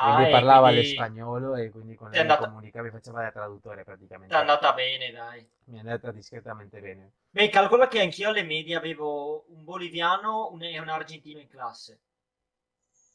[0.00, 3.82] Ah, quindi parlava quindi l'espagnolo e quindi con lei andata- comunicava, faceva da traduttore ti
[3.82, 4.36] è praticamente.
[4.36, 5.46] andata bene, dai.
[5.66, 7.12] Mi è andata discretamente bene.
[7.30, 12.00] Beh, calcola che anch'io alle medie avevo un boliviano e un argentino in classe.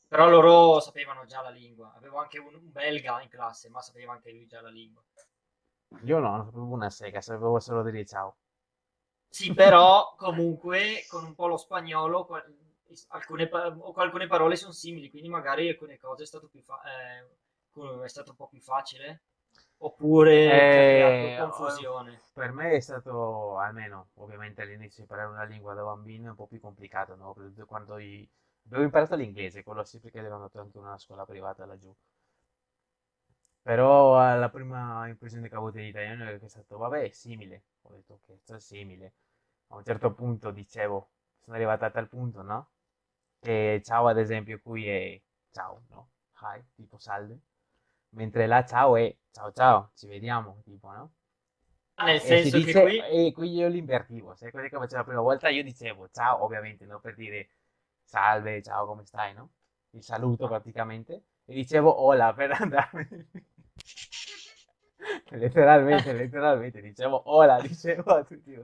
[0.08, 1.94] Però loro sapevano già la lingua.
[1.98, 5.04] Avevo anche un, un belga in classe, ma sapeva anche lui già la lingua.
[6.10, 8.36] Io no, non sapevo una sega, sapevo solo dire ciao.
[9.28, 12.26] Sì, però comunque con un po' lo spagnolo
[13.10, 18.08] alcune, alcune parole sono simili, quindi magari alcune cose è stato, più fa- eh, è
[18.08, 19.24] stato un po' più facile.
[19.78, 22.22] Oppure ha Eh, creato confusione.
[22.34, 26.48] Per me è stato, almeno ovviamente all'inizio, imparare una lingua da bambino è un po'
[26.48, 27.34] più complicato, no?
[27.66, 28.28] Quando i-
[28.68, 31.94] avevo imparato l'inglese, quello sì perché avevo andato anche in una scuola privata laggiù.
[33.64, 37.64] Però la prima impressione che ho avuto dell'italiano è che è stato, vabbè, è simile.
[37.84, 39.14] Ho detto che è simile.
[39.70, 42.70] A un certo punto dicevo, sono arrivato a tal punto, no?
[43.44, 45.22] Che ciao ad esempio qui è
[45.52, 46.12] ciao, no?
[46.42, 47.38] Hi, tipo salve.
[48.16, 51.12] Mentre là ciao è ciao ciao, ci vediamo, tipo, no?
[52.06, 52.98] Nel E si senso che dice, qui...
[53.00, 55.50] e qui io l'invertivo, sai cosa che facevo la prima volta?
[55.50, 57.02] Io dicevo ciao, ovviamente, no?
[57.02, 57.50] Per dire
[58.06, 59.50] salve, ciao, come stai, no?
[59.92, 61.24] Il saluto praticamente.
[61.44, 63.08] E dicevo hola per andarmi.
[65.32, 68.58] letteralmente, letteralmente, dicevo hola, dicevo a tutti.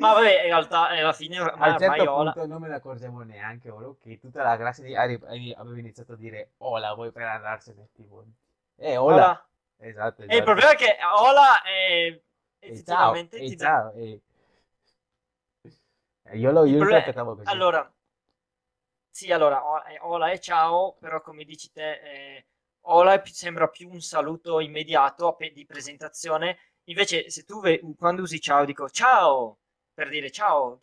[0.00, 2.68] Ma vabbè, in realtà alla fine A ormai, un certo ormai Ola- punto non me
[2.68, 6.52] ne accorgevo neanche, oro, che tutta la classe di Ari Ari aveva iniziato a dire
[6.58, 8.24] hola, voi per andarsene, tipo.
[8.76, 9.26] Eh, hola.
[9.26, 9.48] Ola.
[9.78, 10.44] Esatto, E il esatto.
[10.44, 12.20] problema è che Ola è
[12.72, 14.20] E ciao, effettivamente e ti ciao, e...
[16.24, 17.50] e Io lo, io interpretavo così.
[17.50, 17.92] Allora,
[19.10, 22.46] sì, allora, eh, hola e ciao, però come dici te, eh,
[23.22, 28.64] più- sembra più un saluto immediato di presentazione, invece se tu ve- quando usi ciao
[28.64, 29.58] dico ciao,
[30.00, 30.78] per dire ciao,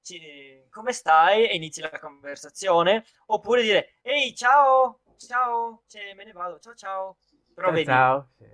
[0.00, 1.48] ci- come stai?
[1.48, 7.16] E inizi la conversazione, oppure dire ehi ciao, ciao, cioè, me ne vado, ciao ciao,
[7.52, 8.44] però Eh, vedi, ciao, sì.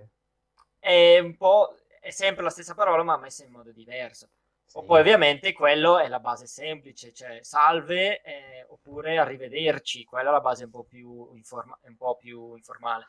[0.79, 4.29] è un po', è sempre la stessa parola ma messa in modo diverso.
[4.65, 4.77] Sì.
[4.79, 10.33] O poi ovviamente quello è la base semplice, cioè salve eh, oppure arrivederci, quella è
[10.33, 13.05] la base un po' più, informa- un po' più informale.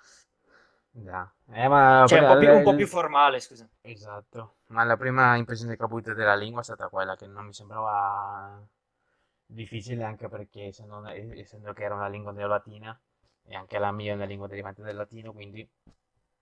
[0.91, 1.33] Già.
[1.53, 3.69] Eh, ma Cioè, un po' più, un po' più formale, scusa.
[3.83, 7.47] Esatto, ma la prima impressione che ho avuto della lingua è stata quella che non
[7.47, 8.63] mi sembrava
[9.47, 12.99] difficile anche perché essendo, essendo che era una lingua neolatina
[13.45, 15.69] e anche la mia è una lingua derivante dal latino, quindi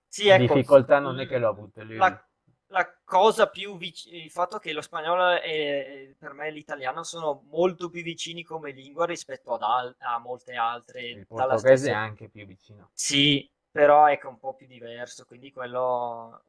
[0.08, 1.82] Sì, ecco, difficoltà non è che l'ho avuto.
[1.82, 2.26] lì- la,
[2.68, 7.88] la cosa più vicina, il fatto che lo spagnolo e per me l'italiano sono molto
[7.90, 12.28] più vicini come lingua rispetto ad al- a molte altre Il portoghese è stessa- anche
[12.28, 12.92] più vicino.
[12.92, 16.44] Sì, però ecco un po' più diverso, quindi quello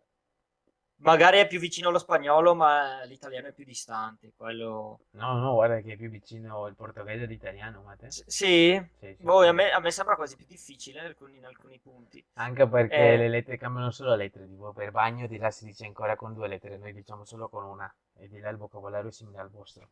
[0.98, 5.80] magari è più vicino allo spagnolo, ma l'italiano è più distante, quello No, no, guarda
[5.82, 8.08] che è più vicino il portoghese all'italiano, ma te?
[8.08, 11.38] S- Sì, Sì, sì, boh, a me, a me sembra quasi più difficile in alcuni,
[11.38, 12.24] in alcuni punti.
[12.36, 13.18] Anche perché Eh.
[13.18, 16.48] le lettere cambiano solo lettere, tipo per bagno di là si dice ancora con due
[16.48, 19.90] lettere, noi diciamo solo con una, e di là il vocabolario è simile al vostro,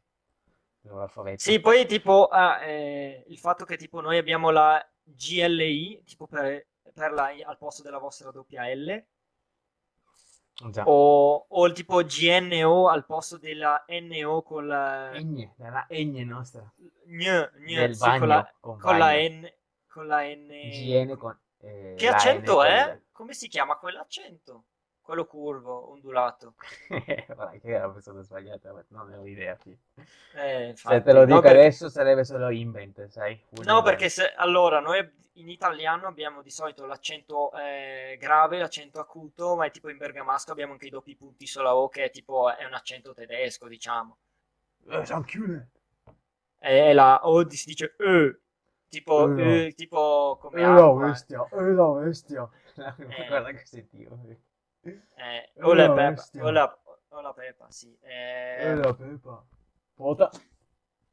[0.84, 1.42] l'alfabeto.
[1.42, 6.68] Sì, poi tipo ah, eh, il fatto che tipo noi abbiamo la GLI, tipo per,
[6.94, 9.04] per la, al posto della vostra doppia L.
[10.86, 15.12] o, o il tipo GNO al posto della NO con la
[15.58, 16.72] la egne nostra.
[17.06, 19.12] gn, gn, sì, bagno, con la, con con la.
[19.14, 19.52] N,
[19.88, 20.50] con la N.
[20.62, 21.38] GN con...
[21.60, 22.84] eh, Che accento N è?
[22.90, 24.66] con- Come si chiama quell'accento?
[25.06, 26.56] Quello curvo, ondulato.
[27.28, 29.56] Guarda che era la persona sbagliata, ma non ne ho idea.
[29.62, 29.78] sì.
[30.34, 33.34] Eh, Se te lo No, dico perché- adesso sarebbe solo invent, sai?
[33.52, 33.84] Un No, invent.
[33.84, 39.66] perché se, allora noi in italiano abbiamo di solito l'accento eh, grave, l'accento acuto, ma
[39.68, 42.66] è tipo in bergamasco abbiamo anche i doppi punti sulla O, che è tipo è
[42.66, 44.18] un accento tedesco, diciamo.
[44.90, 45.70] Eh, sono chiude.
[46.58, 48.40] E la O si dice E,
[48.90, 49.52] tipo, Eh, no.
[49.66, 52.50] eh, tipo come Eh la bestia, eh la bestia.
[52.98, 53.26] Eh.
[53.28, 54.18] Guarda che sentivo.
[55.18, 56.42] Eh, o la Eh, bestia.
[56.46, 56.66] o la,
[57.10, 57.98] o la peppa, sì.
[58.02, 59.44] Eh, Eh la pepa.
[59.96, 60.32] Pota.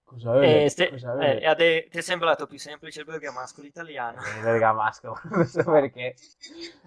[0.05, 0.69] Cosa eh, è?
[0.69, 1.47] ste- Cosa eh, è?
[1.47, 4.21] a te- ti è sembrato più semplice il bergamasco l'italiano?
[4.35, 6.15] Il bergamasco, non so perché.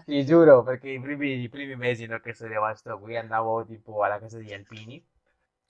[0.05, 4.03] Ti giuro, perché i primi, i primi mesi no, che sono rimasto qui andavo tipo
[4.03, 5.03] alla casa degli alpini.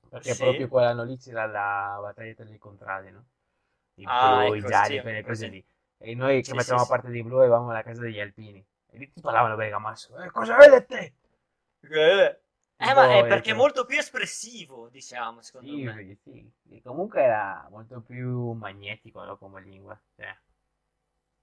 [0.09, 0.35] Perché Sì.
[0.35, 3.25] proprio quell'anno lì c'era la battaglia tra i contrari, no?
[3.95, 5.47] I Ah, blu, i ecco, gialli, sì, quelle cose così.
[5.47, 5.65] lì.
[5.97, 6.87] E noi che Sì, facevamo sì.
[6.87, 8.65] parte di blu avevamo la casa degli alpini.
[8.95, 10.17] E lì ti parlavano bergamasco.
[10.23, 11.13] Eh, cosa vedete?
[12.77, 13.61] Eh, ma è Boh, perché è ecco.
[13.61, 16.05] molto più espressivo, diciamo, secondo Sì, me.
[16.05, 16.75] sì, sì.
[16.75, 19.99] E comunque era molto più magnetico no, come lingua.
[20.15, 20.33] Cioè,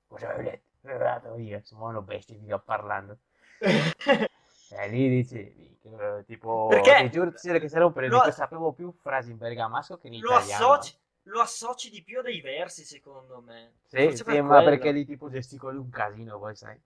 [0.07, 0.62] cosa volete?
[0.80, 3.18] Guardate io, sono uno bestia che sto parlando.
[4.70, 9.30] E lì dici, eh, tipo, Perché ti giuro che c'era un periodo sapevo più frasi
[9.30, 10.74] in bergamasco che in lo italiano.
[10.74, 13.72] associ, lo associ di più a dei versi, secondo me.
[13.86, 14.70] Sì, sì, per ma quello.
[14.70, 16.80] perché lì tipo gesticoli un casino, poi sai.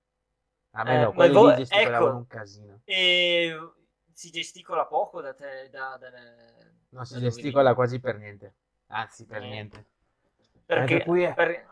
[0.78, 2.16] A me Eh, no, voi- lì gesticolavano ecco.
[2.16, 2.80] un casino.
[2.84, 3.70] E
[4.12, 6.10] si gesticola poco da te, da, da-
[6.90, 8.54] Non si gesticola quasi per niente.
[8.88, 9.48] Anzi, per Eh.
[9.48, 9.84] niente.
[10.66, 11.66] Perché, qui è- per-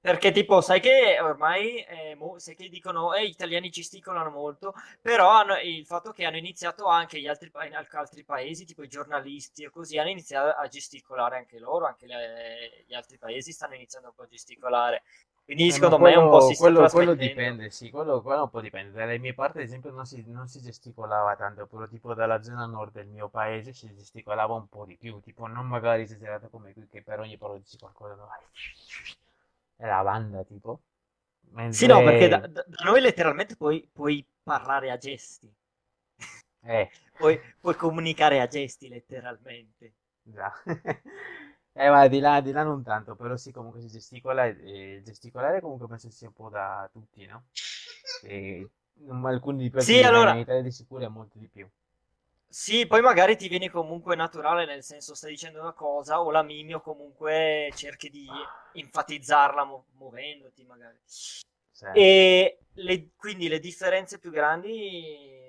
[0.00, 4.72] perché tipo, sai che ormai, eh, mo- sai che dicono, eh, gli italiani gesticolano molto,
[5.02, 7.50] però hanno- il fatto che hanno iniziato anche gli altri,
[7.90, 12.84] altri paesi, tipo i giornalisti o così, hanno iniziato a gesticolare anche loro, anche le-
[12.86, 15.02] gli altri paesi stanno iniziando un po' a gesticolare.
[15.44, 18.20] Quindi Eh, secondo ma me un po' quello- si sta quello, quello dipende, sì, quello,
[18.22, 18.92] quello un po' dipende.
[18.98, 22.66] Dalle mie parti, ad esempio, non si, non si gesticolava tanto, però tipo dalla zona
[22.66, 26.72] nord del mio paese si gesticolava un po' di più, tipo non magari esagerato come
[26.72, 28.28] qui, che per ogni parola dici qualcosa, no?
[29.76, 30.80] È la banda, tipo.
[31.68, 35.52] Sì, no, perché da, Mentre, da- da noi letteralmente puoi, puoi parlare a gesti,
[36.62, 39.94] eh, puoi, puoi comunicare a gesti letteralmente.
[40.22, 40.52] già.
[41.76, 45.02] Eh, ma di là, di là non tanto, però sì, comunque si gesticola e e
[45.02, 47.44] gesticolare comunque penso sia un po' da tutti, no?
[48.22, 48.68] E,
[49.24, 51.68] alcuni di più, Sì, allora- in Italia di sicuro è molto di più.
[52.48, 56.42] Sì, poi magari ti viene comunque naturale, nel senso stai dicendo una cosa o la
[56.42, 58.24] mimi o comunque cerchi di
[58.74, 60.98] enfatizzarla mu- muovendoti magari.
[61.04, 61.84] Sì.
[61.92, 65.42] E le- quindi le differenze più grandi...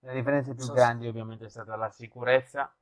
[0.00, 2.72] La differenza più sono- grande ovviamente è stata la sicurezza,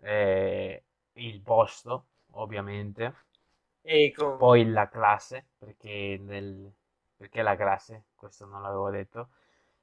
[0.00, 0.82] eh,
[1.14, 3.14] il posto ovviamente,
[3.82, 6.72] E con- poi la classe, perché, nel,
[7.16, 9.28] perché la classe, questo non l'avevo detto,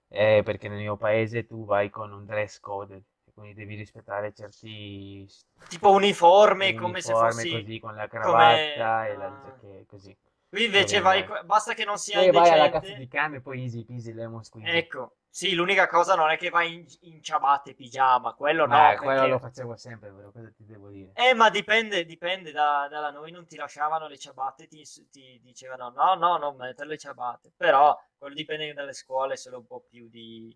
[0.07, 3.03] eh, perché nel mio paese tu vai con un dress code,
[3.33, 5.27] quindi devi rispettare certi
[5.67, 7.49] tipo uniforme, come se fossi...
[7.49, 9.85] così con la cravatta e la ah.
[9.87, 10.15] così.
[10.49, 13.61] Qui invece vai, basta che non sia Poi vai alla cazzo di cane e poi
[13.61, 14.77] easy peasy lemon squeezy.
[14.77, 18.95] Ecco, sì, l'unica cosa non è che vai in, in ciabatte pigiama, quello no, Ma
[18.95, 21.11] quello lo facevo sempre, però cosa ti devo dire?
[21.13, 25.89] Eh, ma dipende, dipende da, dalla noi non ti lasciavano le ciabatte, ti, ti dicevano
[25.89, 30.09] no, no, non mettere le ciabatte, però quello dipende dalle scuole, solo un po' più
[30.09, 30.55] di...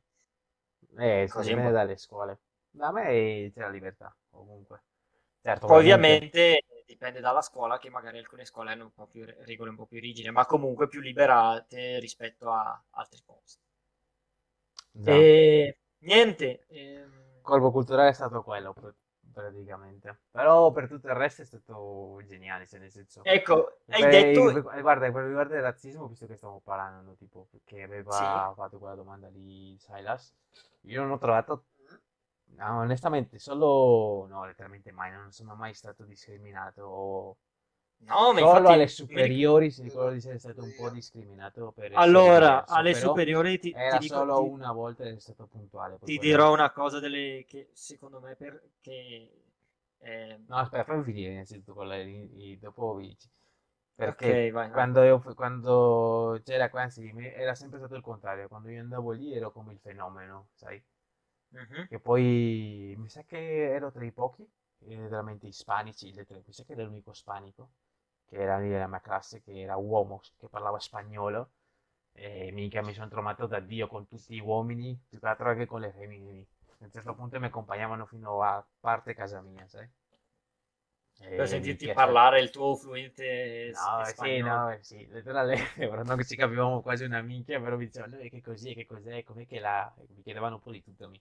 [0.97, 2.39] Eh, Così dipende dalle scuole.
[2.71, 4.81] Da me c'è la libertà, comunque.
[5.39, 6.63] Certo, Poi ovviamente
[6.93, 9.99] dipende dalla scuola, che magari alcune scuole hanno un po' più regole un po' più
[9.99, 13.61] rigide, ma comunque più liberate rispetto a altri posti.
[14.95, 15.19] Già.
[15.19, 15.77] E
[16.07, 16.49] niente.
[16.69, 18.93] ehm, Colpo culturale è stato quello pr-
[19.31, 20.21] praticamente.
[20.31, 23.29] Però per tutto il resto è stato geniale, cioè nel senso...
[23.35, 24.41] ecco, hai Per- detto...
[24.51, 28.43] per- guarda, per riguardo il razzismo, visto che stiamo parlando, tipo, che aveva Sì.
[28.55, 30.33] fatto quella domanda di Silas,
[30.81, 31.65] io non ho trovato,
[32.58, 37.38] no, onestamente, solo, no, letteralmente mai, non sono mai stato discriminato.
[38.06, 38.72] No, ma Solo infatti...
[38.74, 43.60] alle superiori si ricordo di essere stato un po' discriminato per essere Allora, alle superiori
[43.60, 45.97] ti, ti era dico- solo ti- una volta ed è stato puntuale.
[45.97, 49.32] poi ti quello- dirò una cosa delle che secondo me per, che
[49.99, 53.30] ehm, No, aspetta, fammi finire innanzitutto con i- i- dopo dici.
[53.95, 54.72] Perché Ok, vai, vai.
[54.72, 58.47] quando, io, quando c'era anzi, era sempre stato il contrario.
[58.47, 60.82] Quando io andavo lì ero come il fenomeno, sai?
[61.54, 61.88] Mhm.
[61.88, 63.38] Che poi mi sa che
[63.72, 64.43] ero tra i pochi,
[64.80, 67.70] eh, veramente ispanici, mi sa che era l'unico ispanico
[68.28, 71.51] che era lì nella mia classe, che era uomo, che parlava spagnolo.
[72.14, 75.66] E mica mi sono trovato da Dio con tutti gli uomini, più che altro anche
[75.68, 76.47] con le femmine.
[76.82, 79.89] A un certo punto mi accompagnavano fino a parte casa mia, sai?
[81.36, 84.41] Per sentirti parlare il tuo fluente No, eh, sì, spagnolo.
[84.41, 88.18] no, eh, sì, letteralmente, però non che ci capivamo quasi una minchia, però mi dicevano,
[88.20, 89.91] "Eh, che così, che cos'è, com'è che la...
[90.16, 91.20] Mi chiedevano un po' di tutto a me.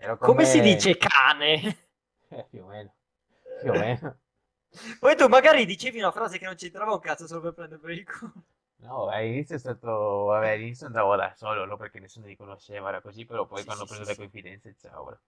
[0.00, 1.76] Ero Come si come- dice cane?
[2.30, 2.94] Eh, più o meno,
[3.58, 4.18] più o meno.
[4.98, 7.90] Poi tu magari dicevi una frase che non c'entrava un cazzo solo per prendere per
[7.90, 8.32] il culo.
[8.82, 13.00] No, all'inizio è stato, vabbè, all'inizio andavo da solo, no, perché nessuno mi conosceva, era
[13.02, 14.16] così, però poi Sì, quando ho sì, preso sì, le sì.
[14.16, 15.20] confidenze, ciao, bro.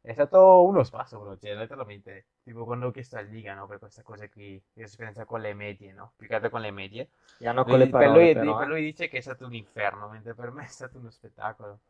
[0.00, 3.78] È stato uno spasso, però, cioè, letteralmente, tipo quando ho chiesto a Liga, no, per
[3.78, 7.10] questa cosa qui, di esperienza con le medie, no, più che altro con le medie,
[7.36, 10.50] E hanno Lui- per, lui, per lui dice che è stato un inferno, mentre per
[10.50, 11.80] me è stato uno spettacolo.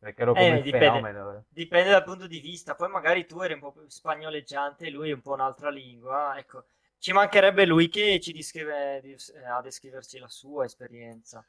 [0.00, 0.66] Perché ero Eh, come il dipende.
[0.66, 1.22] fenomeno.
[1.30, 1.44] bro.
[1.48, 2.74] Dipende dal punto di vista.
[2.74, 6.36] Poi magari tu eri un po' più spagnoleggiante e lui un po' un'altra lingua.
[6.38, 6.66] Ecco,
[6.98, 11.44] ci mancherebbe lui che ci descrive, eh, a descriverci la sua esperienza.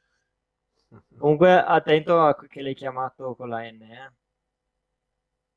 [1.16, 4.12] Comunque, attento a che l'hai chiamato con la N, eh.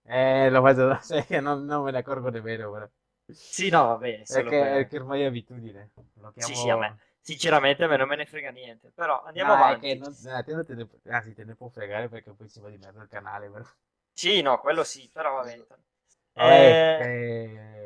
[0.07, 2.91] Eh, lo faccio da sé che non, non me ne accorgo nemmeno, bro.
[3.31, 5.89] Sì, no, va bene, È che, per- è che ormai è abitudine.
[6.19, 6.55] Lo Sì, chiamo...
[6.55, 6.97] sì, a me.
[7.25, 8.91] Sinceramente a me non me ne frega niente.
[8.93, 9.87] Però andiamo No, avanti.
[9.87, 12.77] che non, a te ne, anzi, te ne può fregare perché poi si va di
[12.77, 13.67] merda il canale, bro.
[14.13, 15.65] Sì, no, quello sì, però va bene.
[16.33, 16.99] Eh,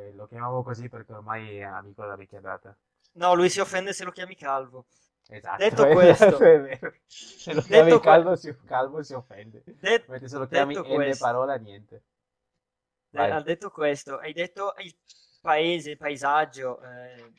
[0.09, 2.75] eh, lo chiamavo così perché ormai è amico da vecchia data.
[3.13, 4.87] no, lui si offende se lo chiami calvo.
[5.29, 6.37] Esatto, Detto questo-.
[7.07, 9.63] Se lo chiami Detto que- calvo, si, calvo si offende.
[9.65, 11.95] Det- Mentre se lo chiami detto questo- parola, niente.
[11.95, 12.01] Eh,
[13.11, 13.31] Vai.
[13.31, 14.93] ha detto questo, hai detto il
[15.39, 17.31] paese, il paesaggio, eh,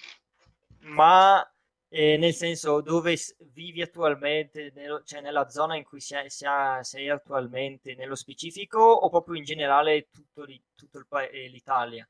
[0.83, 1.47] ma
[1.91, 3.17] eh, nel senso dove
[3.53, 9.37] vivi attualmente, nello- cioè nella zona in cui sei, sei attualmente, nello specifico o proprio
[9.37, 12.09] in generale tutto, tutto il pa- eh, l'Italia?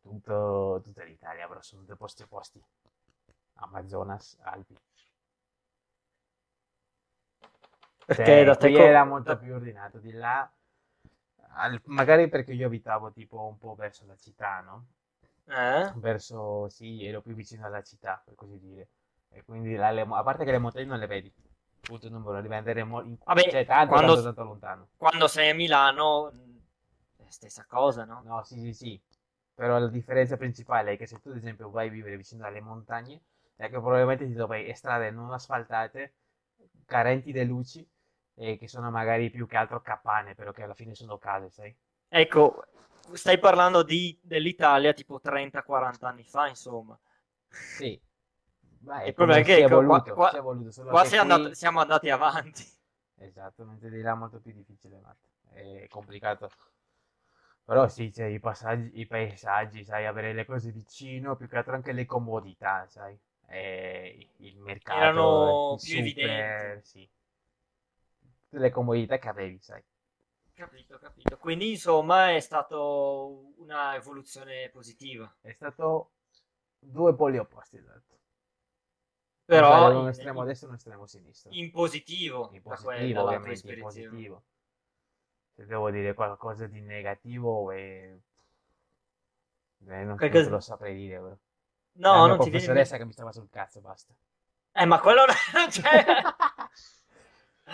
[0.00, 2.62] Tutto, tutta l'Italia, però sono due posti opposti.
[3.56, 4.74] Amazonas, Alpi.
[8.06, 9.98] Perché Cioè, da te era molto da- più ordinato.
[9.98, 10.50] Di là,
[11.56, 14.86] al- magari perché io abitavo tipo un po' verso la città, no?
[15.48, 15.92] Eh?
[15.94, 18.88] Verso, sì, ero più vicino alla città, per così dire.
[19.30, 21.32] E quindi là le a parte che le montagne non le vedi.
[21.80, 24.88] Punto numero, devi andare mo- in, Vabbè, cioè, tanto, quando- tanto, tanto lontano.
[24.96, 28.22] Quando sei a Milano, è la stessa cosa, no?
[28.24, 29.00] No, sì, sì, sì.
[29.54, 32.60] Però la differenza principale è che se tu, ad esempio, vai a vivere vicino alle
[32.60, 33.20] montagne,
[33.56, 36.14] è che probabilmente ti trovi strade non asfaltate,
[36.84, 37.86] carenti di luci,
[38.34, 41.74] e che sono magari più che altro capanne, però che alla fine sono case, sai?
[42.08, 42.64] Ecco,
[43.12, 46.98] stai parlando di- dell'Italia tipo 30-40 anni fa, insomma.
[47.48, 48.00] Sì.
[48.80, 49.68] Ma è Il problema è che si è
[50.12, 50.36] qua- si
[50.70, 52.64] solo Qua qui- andato- siamo andati avanti.
[53.18, 55.26] Esatto, mentre di là è molto più difficile, Marco.
[55.50, 56.50] È complicato.
[57.64, 61.74] Però sì, c'è i passaggi, i paesaggi, sai, avere le cose vicino, più che altro
[61.74, 63.18] anche le comodità, sai?
[63.48, 66.86] E il mercato, Erano più super, evidenti.
[66.86, 67.08] sì.
[68.48, 69.82] Tutte le comodità che avevi, sai?
[70.56, 71.36] Capito, capito.
[71.36, 75.32] Quindi, insomma, è stato una evoluzione positiva.
[75.40, 76.12] È stato
[76.78, 78.14] due poli opposti, esatto.
[79.44, 81.50] Però Magari un in, estremo in- destra e un estremo sinistro.
[81.52, 84.42] in positivo, In da positivo, tua ovviamente, in positivo.
[85.56, 88.20] Se devo dire qualcosa di negativo, eh,
[89.88, 91.38] eh, non, Qualcosa- te lo saprei dire, bro.
[91.98, 94.14] No, la non ti viene in professoressa che mi stava sul cazzo, basta.
[94.74, 96.04] Eh, ma quello non c'è.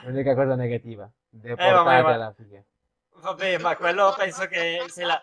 [0.05, 1.11] L'unica cosa negativa.
[1.31, 2.63] Deportate ma- alla figa.
[3.23, 5.23] Vabbè, ma quello penso che se, la-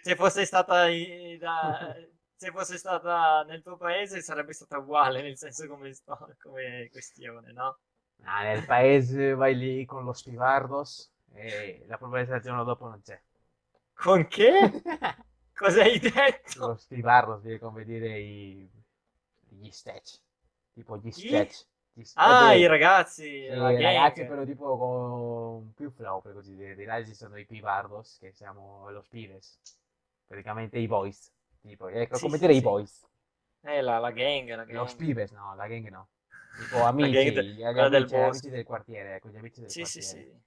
[0.00, 1.94] se fosse stata i- da-
[2.36, 7.52] se fosse stata nel tuo paese sarebbe stata uguale, nel senso come, sto- come questione,
[7.52, 7.78] no?
[8.24, 13.00] Ah, nel paese vai lì con lo spivardos e la probabilità del giorno dopo non
[13.02, 13.20] c'è.
[13.94, 14.50] Con che?
[15.54, 15.98] Cosa hai
[16.54, 16.76] Lo detto?
[16.76, 18.70] scrivarlo, sì, come dire i...
[19.48, 20.20] gli sketch.
[20.74, 21.66] Tipo gli sketch.
[22.14, 23.78] Ah, dei- i ragazzi, sì, i gang.
[23.80, 26.74] ragazzi però tipo con più flow, per così dire.
[26.74, 29.58] Di là ci sono i pibardos, che siamo los pibes.
[30.26, 31.32] Praticamente i boys.
[31.60, 32.62] Tipo, ecco, Sì, come sì, dire i sì.
[32.62, 33.06] boys.
[33.62, 34.78] Eh, la, la gang, la gang.
[34.78, 36.08] Los pibes, no, la gang no.
[36.56, 39.60] Tipo amici, de- gli, gli quella del amici, gli amici del quartiere, ecco, gli amici
[39.60, 40.20] del Sì, sì, quartiere.
[40.20, 40.40] sì.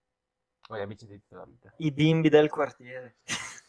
[0.70, 1.74] O gli amici di tutta la vita.
[1.78, 3.16] I bimbi del quartiere.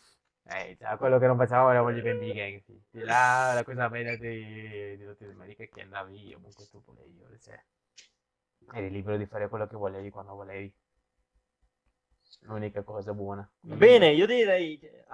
[0.47, 2.78] Eh, cioè, quello che non facevamo eravamo gli bimbi gang, sì.
[3.05, 4.99] Là, la cosa bella di,
[5.32, 7.59] America è che andavi ovunque tu volevi, cioè,
[8.73, 10.73] eri libero di fare quello che volevi quando volevi.
[12.41, 13.49] L'unica cosa buona.
[13.61, 14.79] Bene, io direi